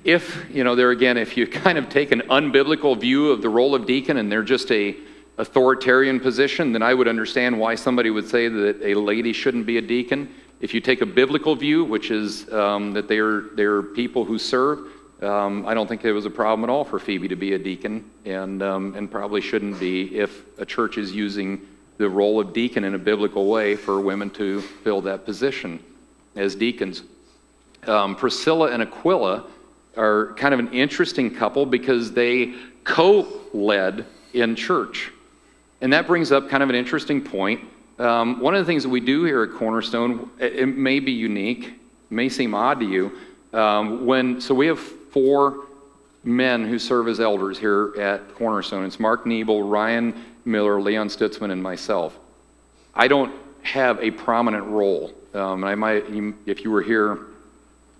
[0.05, 3.49] if, you know, there again, if you kind of take an unbiblical view of the
[3.49, 4.97] role of deacon and they're just a
[5.39, 9.79] authoritarian position, then I would understand why somebody would say that a lady shouldn't be
[9.79, 10.35] a deacon.
[10.61, 14.87] If you take a biblical view, which is um, that they're, they're people who serve,
[15.23, 17.59] um, I don't think there was a problem at all for Phoebe to be a
[17.59, 21.67] deacon, and, um, and probably shouldn't be if a church is using
[21.99, 25.83] the role of deacon in a biblical way for women to fill that position
[26.35, 27.03] as deacons.
[27.87, 29.45] Um, Priscilla and Aquila
[29.97, 32.55] are kind of an interesting couple because they
[32.85, 35.13] co led in church.
[35.83, 37.61] And that brings up kind of an interesting point.
[37.99, 41.11] Um, one of the things that we do here at Cornerstone, it, it may be
[41.11, 41.75] unique,
[42.09, 43.13] may seem odd to you.
[43.53, 45.67] Um, when so we have four
[46.23, 48.85] men who serve as elders here at Cornerstone.
[48.85, 50.15] It's Mark Niebel, Ryan
[50.45, 52.17] Miller, Leon Stutzman, and myself.
[52.95, 55.13] I don't have a prominent role.
[55.35, 56.05] Um, and I might,
[56.47, 57.19] if you were here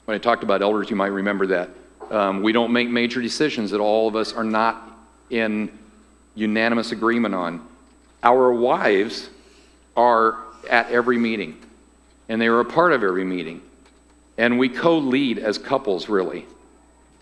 [0.05, 1.71] when I talked about elders, you might remember that.
[2.13, 4.89] Um, we don't make major decisions that all of us are not
[5.31, 5.77] in
[6.37, 7.67] unanimous agreement on.
[8.23, 9.29] Our wives
[9.97, 10.39] are
[10.71, 11.59] at every meeting,
[12.29, 13.63] and they are a part of every meeting.
[14.39, 16.47] And we co lead as couples, really.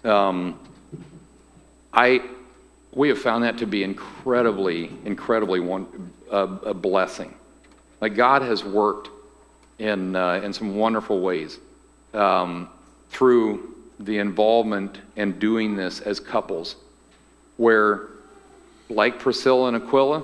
[0.05, 0.59] Um,
[1.92, 2.22] I,
[2.92, 7.34] we have found that to be incredibly, incredibly one, a, a blessing.
[8.01, 9.09] Like God has worked
[9.78, 11.59] in, uh, in some wonderful ways
[12.14, 12.68] um,
[13.11, 16.76] through the involvement and doing this as couples,
[17.57, 18.09] where,
[18.88, 20.22] like Priscilla and Aquila,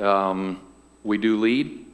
[0.00, 0.60] um,
[1.02, 1.86] we do lead.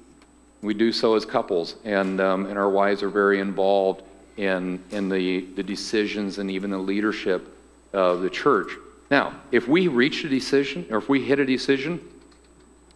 [0.63, 4.03] We do so as couples, and, um, and our wives are very involved
[4.37, 7.57] in, in the, the decisions and even the leadership
[7.95, 8.73] of the church.
[9.11, 12.01] Now, if we reach a decision, or if we hit a decision,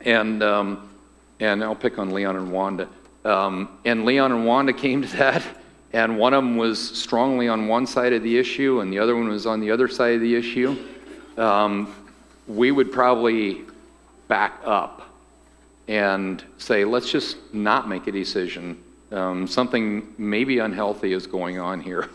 [0.02, 0.90] and, um,
[1.40, 2.88] and I'll pick on Leon and Wanda,
[3.24, 5.42] um, and Leon and Wanda came to that,
[5.94, 9.16] and one of them was strongly on one side of the issue, and the other
[9.16, 10.76] one was on the other side of the issue,
[11.38, 11.94] um,
[12.46, 13.62] we would probably
[14.28, 15.02] back up
[15.88, 21.80] and say, let's just not make a decision Um, something maybe unhealthy is going on
[21.80, 22.08] here.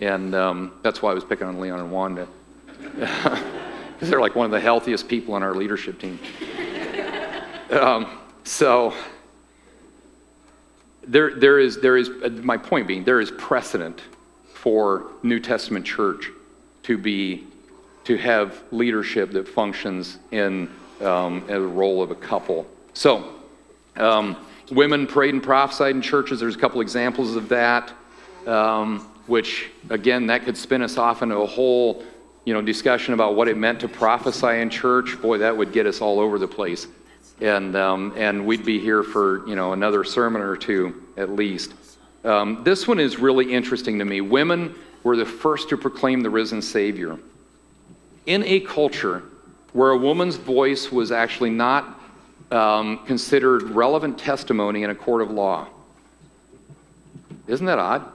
[0.00, 2.26] And um, that's why I was picking on Leon and Wanda.
[3.94, 6.18] Because they're like one of the healthiest people on our leadership team.
[7.70, 8.94] Um, so,
[11.06, 12.10] there, there is, there is,
[12.42, 14.02] my point being, there is precedent
[14.54, 16.30] for New Testament church
[16.82, 17.46] to be,
[18.04, 20.68] to have leadership that functions in
[21.00, 22.66] um, a role of a couple.
[22.94, 23.34] So,
[23.96, 24.36] um,
[24.70, 26.40] women prayed and prophesied in churches.
[26.40, 27.92] There's a couple examples of that,
[28.46, 32.04] um, which again, that could spin us off into a whole,
[32.44, 35.20] you know, discussion about what it meant to prophesy in church.
[35.20, 36.86] Boy, that would get us all over the place
[37.40, 41.74] and, um, and we'd be here for you know, another sermon or two at least.
[42.24, 44.20] Um, this one is really interesting to me.
[44.20, 47.18] Women were the first to proclaim the risen Savior.
[48.26, 49.22] In a culture
[49.72, 52.00] where a woman's voice was actually not
[52.50, 55.68] um, considered relevant testimony in a court of law.
[57.46, 58.12] Isn't that odd?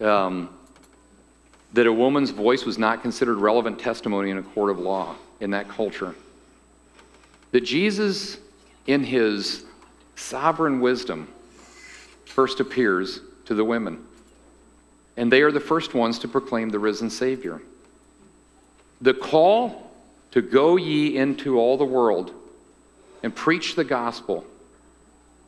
[0.00, 0.50] Um,
[1.74, 5.50] that a woman's voice was not considered relevant testimony in a court of law in
[5.50, 6.14] that culture.
[7.50, 8.38] That Jesus
[8.88, 9.64] in his
[10.16, 11.28] sovereign wisdom,
[12.24, 14.04] first appears to the women.
[15.16, 17.60] And they are the first ones to proclaim the risen Savior.
[19.00, 19.87] The call
[20.32, 22.32] to go ye into all the world
[23.22, 24.44] and preach the gospel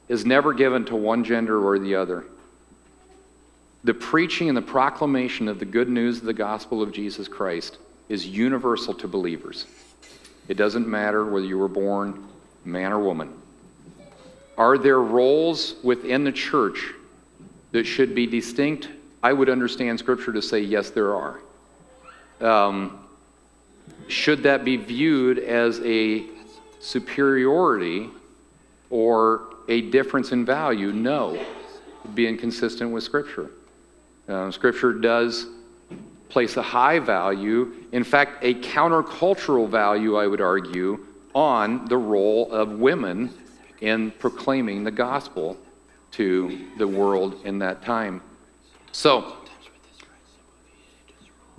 [0.08, 2.24] is never given to one gender or the other.
[3.84, 7.78] The preaching and the proclamation of the good news of the gospel of Jesus Christ
[8.08, 9.66] is universal to believers.
[10.48, 12.26] It doesn't matter whether you were born
[12.64, 13.32] man or woman.
[14.58, 16.92] Are there roles within the church
[17.72, 18.88] that should be distinct?
[19.22, 21.40] I would understand Scripture to say, yes, there are.
[22.40, 22.98] Um,
[24.08, 26.26] should that be viewed as a
[26.80, 28.08] superiority
[28.90, 30.92] or a difference in value?
[30.92, 31.44] No.
[32.14, 33.50] be inconsistent with Scripture.
[34.28, 35.46] Uh, scripture does
[36.28, 42.50] place a high value, in fact, a countercultural value, I would argue, on the role
[42.52, 43.30] of women
[43.80, 45.56] in proclaiming the gospel
[46.12, 48.22] to the world in that time.
[48.92, 49.36] So,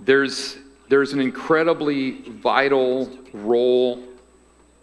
[0.00, 0.56] there's,
[0.92, 4.04] there's an incredibly vital role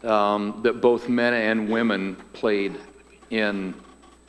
[0.02, 2.76] um, that both men and women played
[3.30, 3.76] in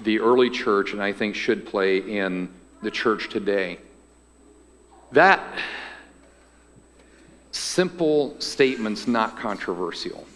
[0.01, 2.51] the early church, and I think should play in
[2.83, 3.78] the church today.
[5.12, 5.43] That
[7.51, 10.26] simple statement's not controversial.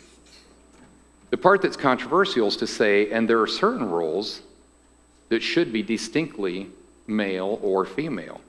[1.28, 4.40] The part that's controversial is to say, and there are certain roles
[5.28, 6.70] that should be distinctly
[7.06, 8.40] male or female.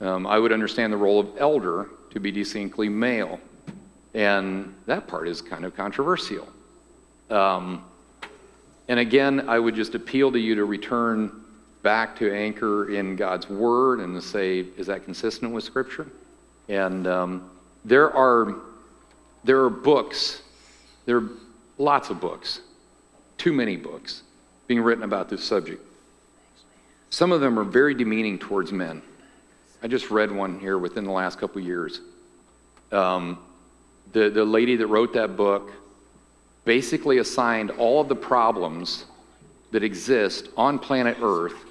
[0.00, 3.40] Um, I would understand the role of elder to be distinctly male,
[4.14, 6.48] and that part is kind of controversial.
[7.30, 7.84] Um,
[8.88, 11.44] and again, I would just appeal to you to return
[11.82, 16.06] back to anchor in God's Word and to say, is that consistent with Scripture?
[16.68, 17.50] And um,
[17.84, 18.56] there are
[19.44, 20.42] there are books,
[21.06, 21.28] there are
[21.78, 22.60] Lots of books,
[23.36, 24.22] too many books
[24.66, 25.80] being written about this subject.
[27.10, 29.00] Some of them are very demeaning towards men.
[29.82, 32.00] I just read one here within the last couple years.
[32.90, 33.38] Um,
[34.12, 35.72] the, the lady that wrote that book
[36.64, 39.04] basically assigned all of the problems
[39.70, 41.64] that exist on planet Earth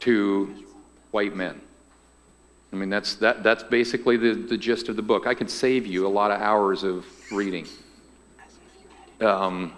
[0.00, 0.64] to
[1.10, 1.60] white men.
[2.72, 5.26] I mean, that's, that, that's basically the, the gist of the book.
[5.26, 7.66] I could save you a lot of hours of reading
[9.20, 9.72] um,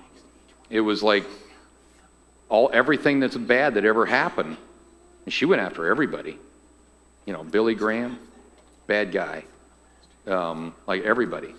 [0.71, 1.25] it was like
[2.49, 4.57] all everything that's bad that ever happened.
[5.25, 6.39] And she went after everybody.
[7.27, 8.19] You know, Billy Graham,
[8.87, 9.45] bad guy,
[10.27, 11.55] um, like everybody.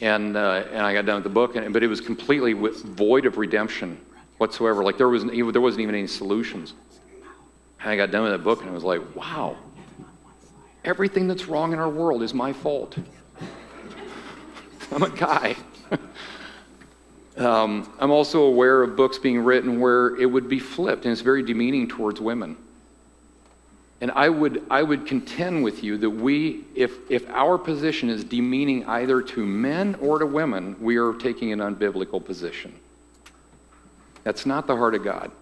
[0.00, 3.26] And uh, and I got done with the book, and, but it was completely void
[3.26, 4.00] of redemption
[4.38, 4.84] whatsoever.
[4.84, 6.74] Like there wasn't even, there wasn't even any solutions.
[7.80, 9.56] And I got done with the book, and I was like, wow,
[10.84, 12.96] everything that's wrong in our world is my fault.
[14.92, 15.56] I'm a guy.
[17.38, 21.20] Um, I'm also aware of books being written where it would be flipped, and it's
[21.20, 22.56] very demeaning towards women.
[24.00, 28.22] And I would, I would contend with you that we, if, if our position is
[28.22, 32.72] demeaning either to men or to women, we are taking an unbiblical position.
[34.22, 35.32] That's not the heart of God.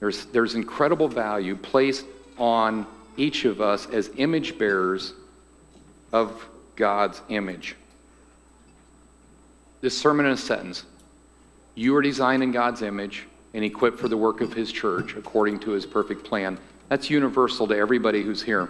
[0.00, 2.04] There's, there's incredible value placed
[2.36, 5.14] on each of us as image bearers
[6.12, 7.76] of God's image.
[9.80, 10.84] This sermon in a sentence.
[11.74, 15.60] You are designed in God's image and equipped for the work of His church according
[15.60, 16.58] to His perfect plan.
[16.92, 18.68] That's universal to everybody who's here.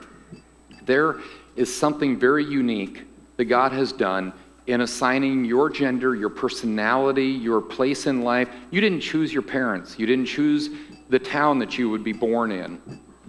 [0.87, 1.17] There
[1.57, 3.03] is something very unique
[3.37, 4.33] that God has done
[4.69, 8.49] in assigning your gender, your personality, your place in life.
[8.71, 9.99] You didn't choose your parents.
[9.99, 10.71] You didn't choose
[11.09, 12.81] the town that you would be born in.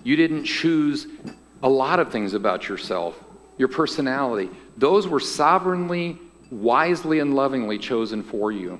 [0.04, 1.08] You didn't choose
[1.64, 3.20] a lot of things about yourself,
[3.58, 4.52] your personality.
[4.78, 6.20] Those were sovereignly,
[6.52, 8.80] wisely, and lovingly chosen for you.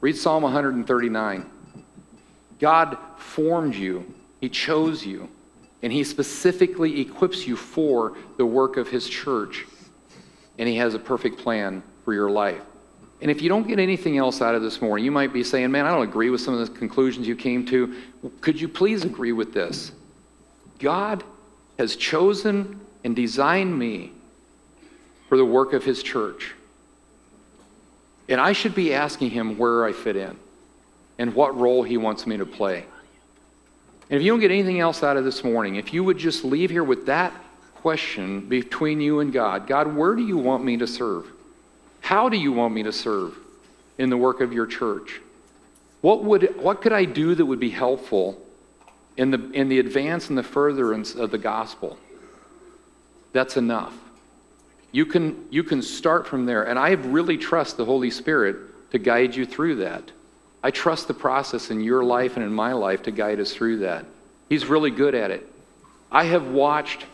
[0.00, 1.50] Read Psalm 139.
[2.58, 5.28] God formed you, He chose you,
[5.82, 9.66] and He specifically equips you for the work of His church.
[10.58, 12.62] And He has a perfect plan for your life.
[13.22, 15.70] And if you don't get anything else out of this morning, you might be saying,
[15.70, 17.94] Man, I don't agree with some of the conclusions you came to.
[18.40, 19.92] Could you please agree with this?
[20.78, 21.22] God
[21.78, 24.12] has chosen and designed me
[25.28, 26.54] for the work of His church.
[28.28, 30.36] And I should be asking Him where I fit in
[31.18, 32.84] and what role He wants me to play.
[34.10, 36.44] And if you don't get anything else out of this morning, if you would just
[36.44, 37.32] leave here with that
[37.76, 41.26] question between you and God God, where do you want me to serve?
[42.00, 43.36] How do you want me to serve
[43.98, 45.20] in the work of your church?
[46.00, 48.40] What, would, what could I do that would be helpful
[49.16, 51.96] in the, in the advance and the furtherance of the gospel?
[53.32, 53.94] That's enough.
[54.92, 56.64] You can, you can start from there.
[56.64, 60.10] And I really trust the Holy Spirit to guide you through that.
[60.62, 63.78] I trust the process in your life and in my life to guide us through
[63.78, 64.04] that.
[64.48, 65.50] He's really good at it.
[66.12, 67.06] I have watched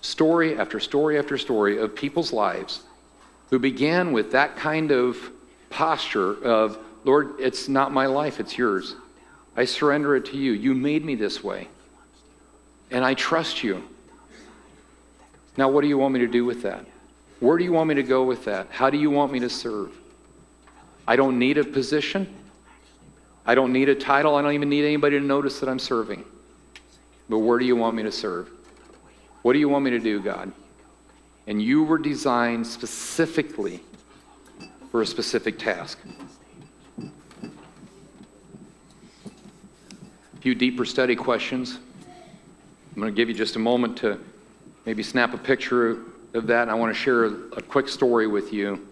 [0.00, 2.82] story after story after story of people's lives
[3.50, 5.30] who began with that kind of
[5.68, 8.96] posture of, Lord, it's not my life, it's yours.
[9.56, 10.52] I surrender it to you.
[10.52, 11.68] You made me this way.
[12.90, 13.84] And I trust you.
[15.56, 16.86] Now, what do you want me to do with that?
[17.40, 18.68] Where do you want me to go with that?
[18.70, 19.92] How do you want me to serve?
[21.06, 22.32] I don't need a position.
[23.46, 24.36] I don't need a title.
[24.36, 26.24] I don't even need anybody to notice that I'm serving.
[27.28, 28.50] But where do you want me to serve?
[29.42, 30.52] What do you want me to do, God?
[31.46, 33.80] And you were designed specifically
[34.90, 35.98] for a specific task.
[37.02, 37.10] A
[40.40, 41.78] few deeper study questions.
[42.94, 44.18] I'm going to give you just a moment to
[44.84, 46.02] maybe snap a picture
[46.34, 46.62] of that.
[46.62, 48.86] And I want to share a quick story with you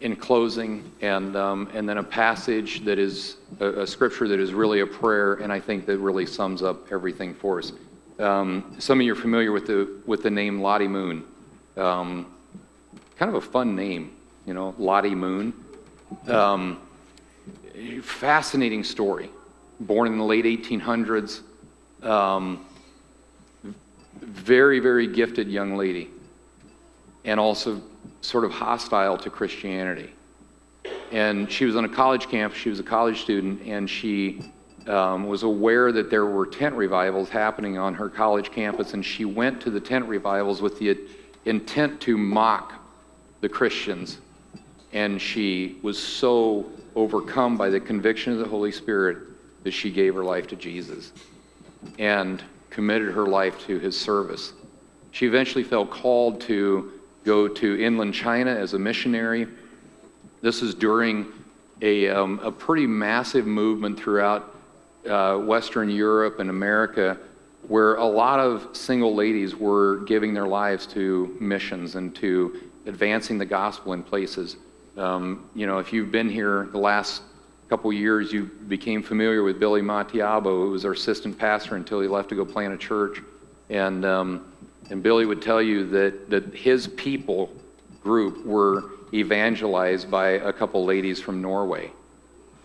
[0.00, 4.52] in closing, and, um, and then a passage that is a, a, scripture that is
[4.52, 7.72] really a prayer, and I think that really sums up everything for us.
[8.18, 11.24] Um, some of you are familiar with the, with the name Lottie Moon.
[11.76, 12.32] Um,
[13.16, 14.14] kind of a fun name,
[14.46, 15.52] you know, Lottie Moon.
[16.28, 16.80] Um,
[18.02, 19.30] fascinating story.
[19.80, 21.40] Born in the late 1800s.
[22.02, 22.64] Um,
[24.20, 26.10] very, very gifted young lady.
[27.24, 27.82] And also
[28.20, 30.12] sort of hostile to Christianity.
[31.10, 34.42] And she was on a college campus, she was a college student, and she
[34.86, 39.24] um, was aware that there were tent revivals happening on her college campus, and she
[39.24, 40.98] went to the tent revivals with the
[41.44, 42.74] intent to mock
[43.40, 44.18] the Christians.
[44.92, 49.18] And she was so overcome by the conviction of the Holy Spirit
[49.64, 51.12] that she gave her life to Jesus
[51.98, 54.52] and committed her life to his service.
[55.10, 56.97] She eventually felt called to
[57.28, 59.46] go to inland China as a missionary.
[60.40, 61.26] This is during
[61.82, 64.56] a, um, a pretty massive movement throughout
[65.06, 67.18] uh, Western Europe and America
[67.66, 73.36] where a lot of single ladies were giving their lives to missions and to advancing
[73.36, 74.56] the gospel in places.
[74.96, 77.20] Um, you know, if you've been here the last
[77.68, 82.08] couple years, you became familiar with Billy Matiabo, who was our assistant pastor until he
[82.08, 83.20] left to go plant a church.
[83.68, 84.50] And, um,
[84.90, 87.50] and Billy would tell you that, that his people
[88.02, 91.90] group were evangelized by a couple ladies from Norway.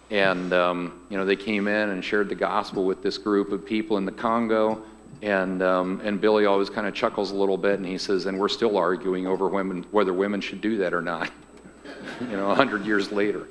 [0.10, 3.66] And, um, you know, they came in and shared the gospel with this group of
[3.66, 4.84] people in the Congo.
[5.22, 8.38] And, um, and Billy always kind of chuckles a little bit and he says, and
[8.38, 11.32] we're still arguing over women, whether women should do that or not,
[12.22, 13.48] you know, 100 years later.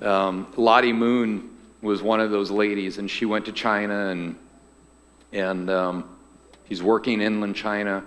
[0.00, 1.50] Um, Lottie Moon
[1.80, 4.36] was one of those ladies, and she went to China and,
[5.32, 5.70] and
[6.68, 8.04] she's working inland China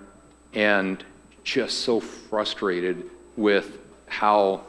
[0.54, 1.04] and
[1.44, 3.78] just so frustrated with
[4.08, 4.62] how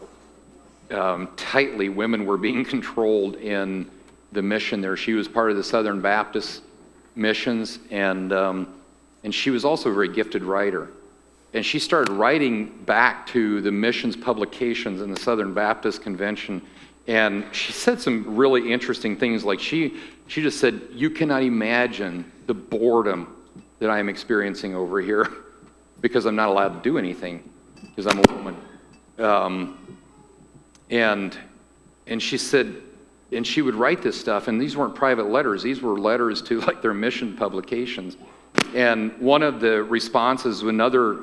[0.91, 3.91] um, tightly women were being controlled in
[4.33, 4.97] the mission there.
[4.97, 6.63] She was part of the Southern Baptist
[7.15, 8.75] missions, and, um,
[9.25, 10.91] and she was also a very gifted writer.
[11.55, 16.61] And she started writing back to the missions publications in the Southern Baptist Convention.
[17.07, 19.45] And she said some really interesting things.
[19.45, 23.35] Like she, she just said, You cannot imagine the boredom
[23.79, 25.29] that I am experiencing over here
[26.01, 27.49] because I'm not allowed to do anything
[27.81, 28.57] because I'm a woman.
[29.19, 29.99] Um,
[30.91, 31.37] and,
[32.07, 32.77] and she said,
[33.33, 36.61] and she would write this stuff, and these weren't private letters, these were letters to
[36.67, 38.17] like their mission publications.
[38.75, 41.21] And one of the responses, another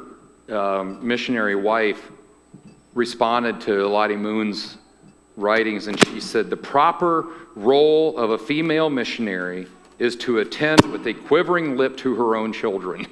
[0.49, 2.12] um, missionary wife
[2.93, 4.78] responded to Lottie Moon's
[5.36, 9.68] writings, and she said, The proper role of a female missionary
[9.99, 13.07] is to attend with a quivering lip to her own children.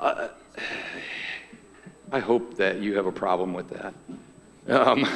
[0.00, 0.28] Uh,
[2.12, 3.94] I hope that you have a problem with that.
[4.68, 5.08] Um,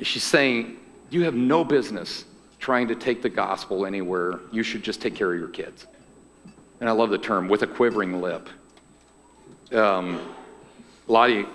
[0.00, 0.78] she's saying,
[1.10, 2.24] You have no business
[2.58, 4.40] trying to take the gospel anywhere.
[4.50, 5.86] You should just take care of your kids.
[6.80, 8.48] And I love the term, with a quivering lip.
[9.72, 10.34] Um,
[11.06, 11.46] Lottie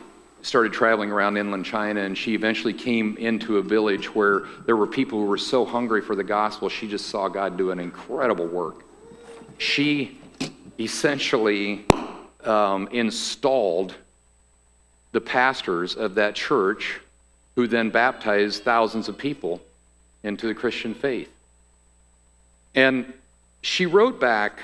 [0.44, 4.86] started traveling around inland China, and she eventually came into a village where there were
[4.86, 8.46] people who were so hungry for the gospel, she just saw God do an incredible
[8.46, 8.84] work.
[9.58, 10.20] She
[10.78, 11.86] essentially
[12.44, 13.96] um, installed
[15.14, 17.00] the pastors of that church,
[17.56, 19.62] who then baptized thousands of people
[20.24, 21.30] into the Christian faith.
[22.76, 23.14] And
[23.62, 24.60] she wrote back,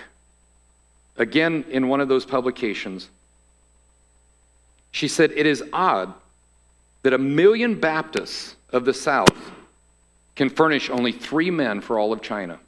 [1.15, 3.09] again in one of those publications,
[4.91, 6.13] she said, It is odd
[7.03, 9.51] that a million Baptists of the South
[10.35, 12.59] can furnish only three men for all of China.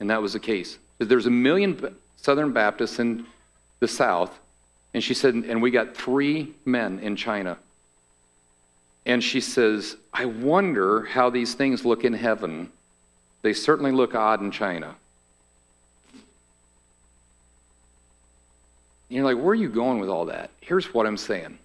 [0.00, 0.78] And that was the case.
[0.98, 3.26] There's a million Southern Baptists in
[3.80, 4.38] the South,
[4.92, 7.58] and she said, and we got three men in China.
[9.06, 12.70] And she says, I wonder how these things look in heaven.
[13.42, 14.96] They certainly look odd in China.
[19.10, 20.50] You're like, where are you going with all that?
[20.60, 21.58] Here's what I'm saying.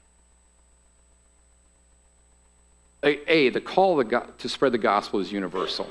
[3.04, 5.88] A, a the call to spread the gospel is universal.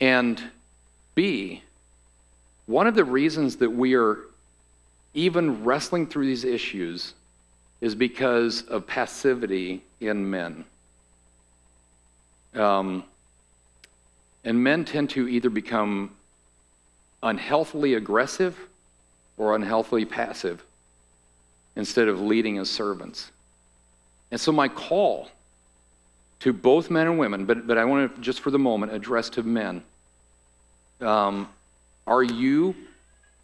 [0.00, 0.42] And
[1.14, 1.62] B,
[2.66, 4.18] one of the reasons that we are
[5.14, 7.14] even wrestling through these issues
[7.80, 10.64] is because of passivity in men.
[12.54, 13.04] Um,
[14.44, 16.10] and men tend to either become
[17.22, 18.58] unhealthily aggressive
[19.36, 20.64] or unhealthily passive
[21.74, 23.30] instead of leading as servants.
[24.30, 25.30] And so, my call
[26.40, 29.30] to both men and women, but, but I want to just for the moment address
[29.30, 29.82] to men
[31.00, 31.48] um,
[32.06, 32.74] are you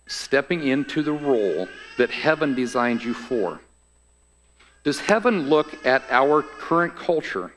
[0.07, 1.69] stepping into the role
[1.99, 3.61] that heaven designed you for?
[4.85, 7.53] Does heaven look at our current culture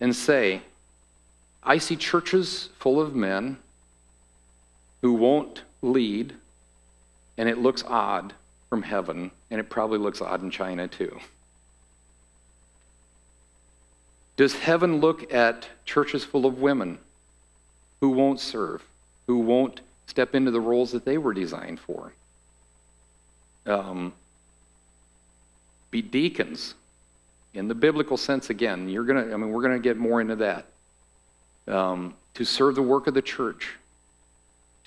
[0.00, 0.62] and say,
[1.62, 3.58] I see churches full of men
[5.02, 6.34] who won't lead
[7.38, 8.34] and it looks odd
[8.68, 11.18] from heaven, and it probably looks odd in China too.
[14.36, 16.98] Does heaven look at churches full of women
[18.00, 18.82] who won't serve,
[19.26, 22.12] who won't step into the roles that they were designed for?
[23.66, 24.12] Um,
[25.90, 26.74] be deacons
[27.54, 28.88] in the biblical sense again.
[28.88, 30.66] You're gonna, I mean, we're gonna get more into that.
[31.68, 33.74] Um, to serve the work of the church,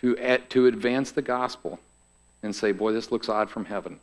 [0.02, 1.80] to, to advance the gospel
[2.46, 4.00] and say, boy, this looks odd from heaven.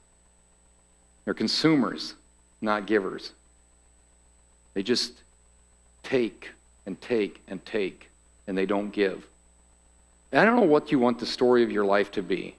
[1.25, 2.15] They're consumers,
[2.61, 3.33] not givers.
[4.75, 5.23] They just
[6.03, 6.51] take
[6.87, 8.11] and take and take,
[8.47, 9.27] and they don't give.
[10.31, 12.57] And I don't know what you want the story of your life to be.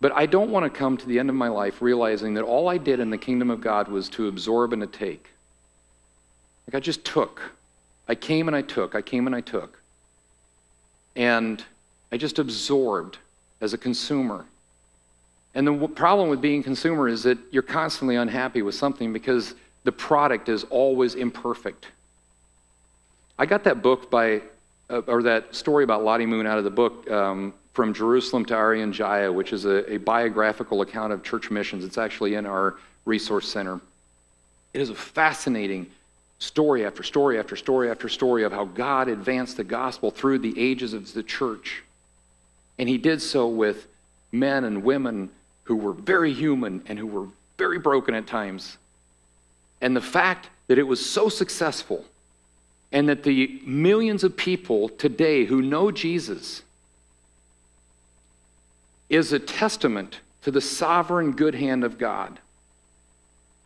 [0.00, 2.68] But I don't want to come to the end of my life realizing that all
[2.68, 5.30] I did in the kingdom of God was to absorb and to take.
[6.66, 7.40] Like I just took.
[8.08, 8.94] I came and I took.
[8.94, 9.80] I came and I took.
[11.16, 11.64] And
[12.10, 13.18] I just absorbed
[13.64, 14.44] as a consumer.
[15.54, 19.54] And the problem with being consumer is that you're constantly unhappy with something because
[19.84, 21.86] the product is always imperfect.
[23.38, 24.42] I got that book by,
[24.90, 28.54] uh, or that story about Lottie Moon out of the book um, From Jerusalem to
[28.54, 31.84] Irian Jaya, which is a, a biographical account of church missions.
[31.84, 33.80] It's actually in our resource center.
[34.74, 35.86] It is a fascinating
[36.38, 40.54] story after story after story after story of how God advanced the gospel through the
[40.60, 41.83] ages of the church.
[42.78, 43.86] And he did so with
[44.32, 45.30] men and women
[45.64, 48.76] who were very human and who were very broken at times.
[49.80, 52.04] And the fact that it was so successful
[52.92, 56.62] and that the millions of people today who know Jesus
[59.08, 62.38] is a testament to the sovereign good hand of God.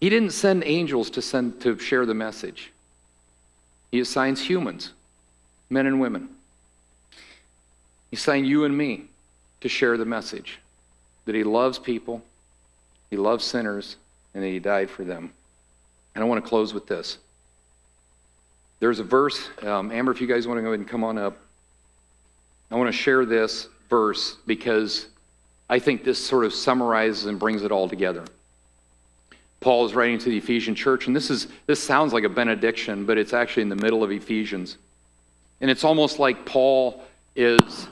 [0.00, 2.72] He didn't send angels to send to share the message.
[3.90, 4.92] He assigns humans,
[5.70, 6.28] men and women.
[8.10, 9.06] He's saying you and me
[9.60, 10.58] to share the message
[11.26, 12.22] that He loves people,
[13.10, 13.96] He loves sinners,
[14.34, 15.32] and that He died for them.
[16.14, 17.18] And I want to close with this.
[18.80, 21.18] There's a verse, um, Amber, if you guys want to go ahead and come on
[21.18, 21.36] up.
[22.70, 25.06] I want to share this verse because
[25.68, 28.24] I think this sort of summarizes and brings it all together.
[29.60, 33.04] Paul is writing to the Ephesian church, and this is this sounds like a benediction,
[33.04, 34.76] but it's actually in the middle of Ephesians.
[35.60, 37.02] And it's almost like Paul
[37.34, 37.88] is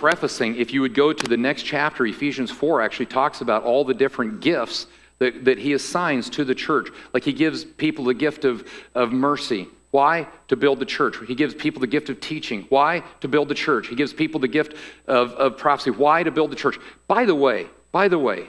[0.00, 3.84] prefacing, if you would go to the next chapter, Ephesians 4 actually talks about all
[3.84, 4.86] the different gifts
[5.18, 6.88] that, that he assigns to the church.
[7.12, 9.68] Like he gives people the gift of, of mercy.
[9.90, 10.26] Why?
[10.48, 11.16] To build the church.
[11.28, 12.64] He gives people the gift of teaching.
[12.70, 13.02] Why?
[13.20, 13.88] To build the church.
[13.88, 14.74] He gives people the gift
[15.06, 15.90] of, of prophecy.
[15.90, 16.22] Why?
[16.22, 16.78] To build the church.
[17.06, 18.46] By the way, by the way,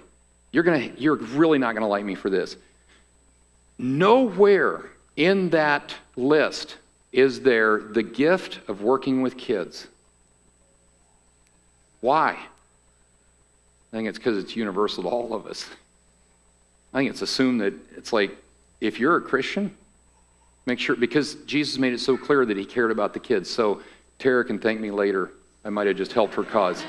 [0.54, 2.56] you're, gonna, you're really not going to like me for this.
[3.78, 4.86] Nowhere
[5.18, 6.78] in that list
[7.12, 9.88] is there the gift of working with kids.
[12.02, 12.32] Why?
[12.32, 15.70] I think it's because it's universal to all of us.
[16.94, 18.36] I think it's assumed that it's like
[18.82, 19.76] if you're a Christian,
[20.66, 23.50] make sure, because Jesus made it so clear that he cared about the kids.
[23.50, 23.82] So
[24.20, 25.32] Tara can thank me later.
[25.64, 26.84] I might have just helped her cause.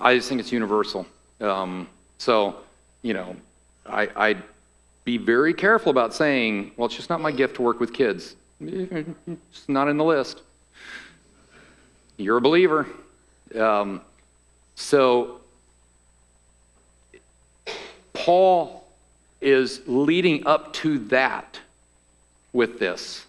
[0.00, 1.06] I just think it's universal.
[1.40, 2.56] Um, so,
[3.02, 3.36] you know,
[3.86, 4.42] I, I'd
[5.04, 8.36] be very careful about saying, well, it's just not my gift to work with kids.
[8.60, 10.42] It's not in the list.
[12.16, 12.86] You're a believer.
[13.58, 14.00] Um,
[14.74, 15.40] so,
[18.12, 18.86] Paul
[19.40, 21.60] is leading up to that
[22.52, 23.26] with this.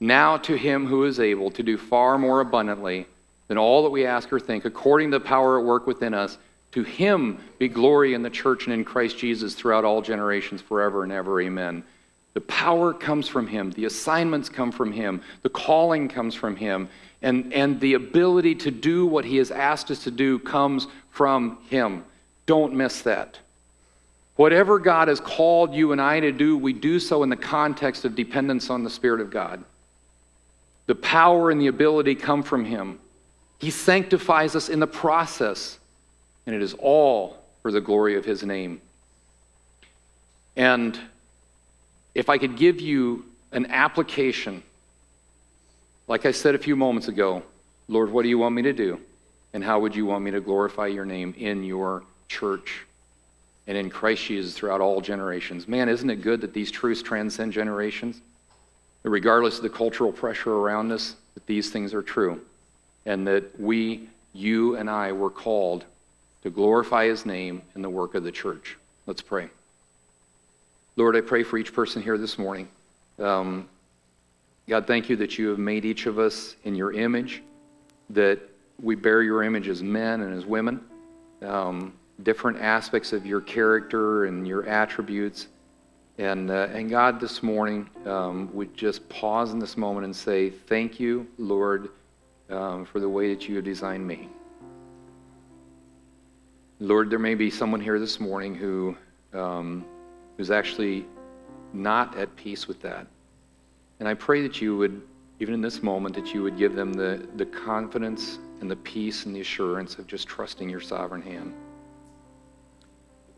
[0.00, 3.06] Now to him who is able to do far more abundantly
[3.48, 6.38] than all that we ask or think, according to the power at work within us,
[6.72, 11.02] to him be glory in the church and in Christ Jesus throughout all generations, forever
[11.02, 11.40] and ever.
[11.40, 11.84] Amen.
[12.34, 16.88] The power comes from him, the assignments come from him, the calling comes from him,
[17.20, 21.58] and, and the ability to do what he has asked us to do comes from
[21.68, 22.04] him.
[22.46, 23.38] Don't miss that.
[24.36, 28.04] Whatever God has called you and I to do, we do so in the context
[28.04, 29.62] of dependence on the Spirit of God.
[30.86, 32.98] The power and the ability come from Him.
[33.58, 35.78] He sanctifies us in the process,
[36.46, 38.80] and it is all for the glory of His name.
[40.56, 40.98] And
[42.14, 44.62] if I could give you an application,
[46.08, 47.42] like I said a few moments ago,
[47.88, 49.00] Lord, what do you want me to do?
[49.52, 52.84] And how would you want me to glorify your name in your church?
[53.66, 55.68] and in Christ Jesus throughout all generations.
[55.68, 58.20] Man, isn't it good that these truths transcend generations?
[59.02, 62.40] That regardless of the cultural pressure around us, that these things are true.
[63.06, 65.84] And that we, you and I, were called
[66.42, 68.76] to glorify his name in the work of the church.
[69.06, 69.48] Let's pray.
[70.96, 72.68] Lord, I pray for each person here this morning.
[73.18, 73.66] Um,
[74.68, 77.42] God, thank you that you have made each of us in your image,
[78.10, 78.38] that
[78.80, 80.80] we bear your image as men and as women.
[81.40, 85.48] Um, different aspects of your character and your attributes.
[86.18, 90.50] And, uh, and God, this morning, um, would just pause in this moment and say,
[90.50, 91.88] Thank you, Lord,
[92.50, 94.28] um, for the way that you have designed me.
[96.80, 98.94] Lord, there may be someone here this morning who
[99.32, 99.86] um,
[100.36, 101.06] who's actually
[101.72, 103.06] not at peace with that.
[104.00, 105.02] And I pray that you would,
[105.38, 109.26] even in this moment, that you would give them the, the confidence and the peace
[109.26, 111.54] and the assurance of just trusting your sovereign hand.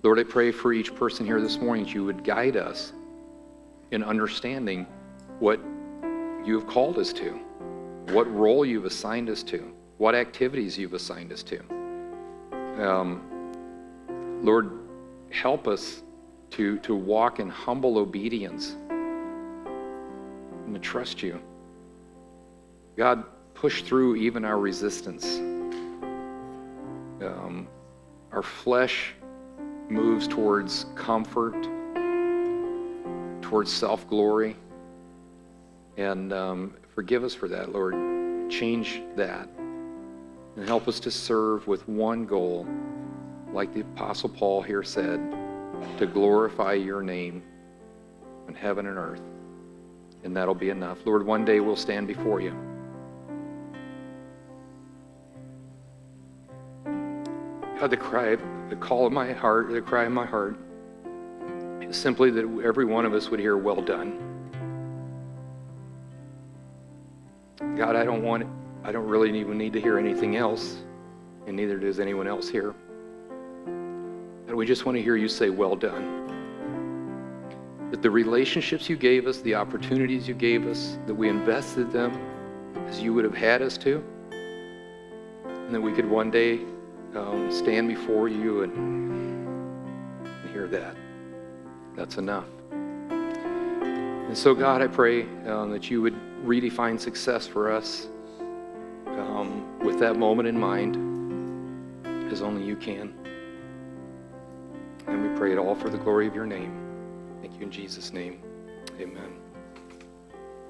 [0.03, 2.93] Lord, I pray for each person here this morning that you would guide us
[3.91, 4.87] in understanding
[5.39, 5.59] what
[6.45, 7.31] you have called us to,
[8.13, 11.61] what role you've assigned us to, what activities you've assigned us to.
[12.79, 14.79] Um, Lord,
[15.31, 16.04] help us
[16.55, 21.41] to, to walk in humble obedience and to trust you.
[22.97, 23.25] God,
[23.55, 25.39] push through even our resistance.
[27.21, 27.67] Um,
[28.31, 29.15] our flesh
[29.89, 31.61] moves towards comfort,
[33.43, 34.55] towards self glory.
[35.97, 37.95] And um, forgive us for that, Lord.
[38.49, 39.49] Change that.
[40.57, 42.65] And help us to serve with one goal,
[43.53, 45.44] like the Apostle Paul here said,
[45.99, 47.43] to glorify your name
[48.49, 49.23] in heaven and earth.
[50.23, 50.99] And that'll be enough.
[51.05, 52.53] Lord, one day we'll stand before you.
[57.79, 58.37] God, the cry,
[58.71, 60.59] the call of my heart, the cry of my heart
[61.81, 64.19] is simply that every one of us would hear, well done.
[67.77, 68.47] God, I don't want,
[68.85, 70.79] I don't really even need to hear anything else,
[71.47, 72.75] and neither does anyone else here.
[74.55, 76.29] And we just want to hear you say, well done.
[77.91, 82.17] That the relationships you gave us, the opportunities you gave us, that we invested them
[82.87, 84.01] as you would have had us to,
[85.45, 86.61] and that we could one day
[87.17, 88.73] um, stand before you and,
[90.25, 90.95] and hear that.
[91.97, 92.47] That's enough.
[92.71, 98.07] And so, God, I pray um, that you would redefine success for us
[99.09, 100.95] um, with that moment in mind,
[102.31, 103.24] as only you can.
[105.07, 106.73] And we pray it all for the glory of your name.
[107.41, 108.41] Thank you in Jesus' name.
[109.01, 109.44] Amen.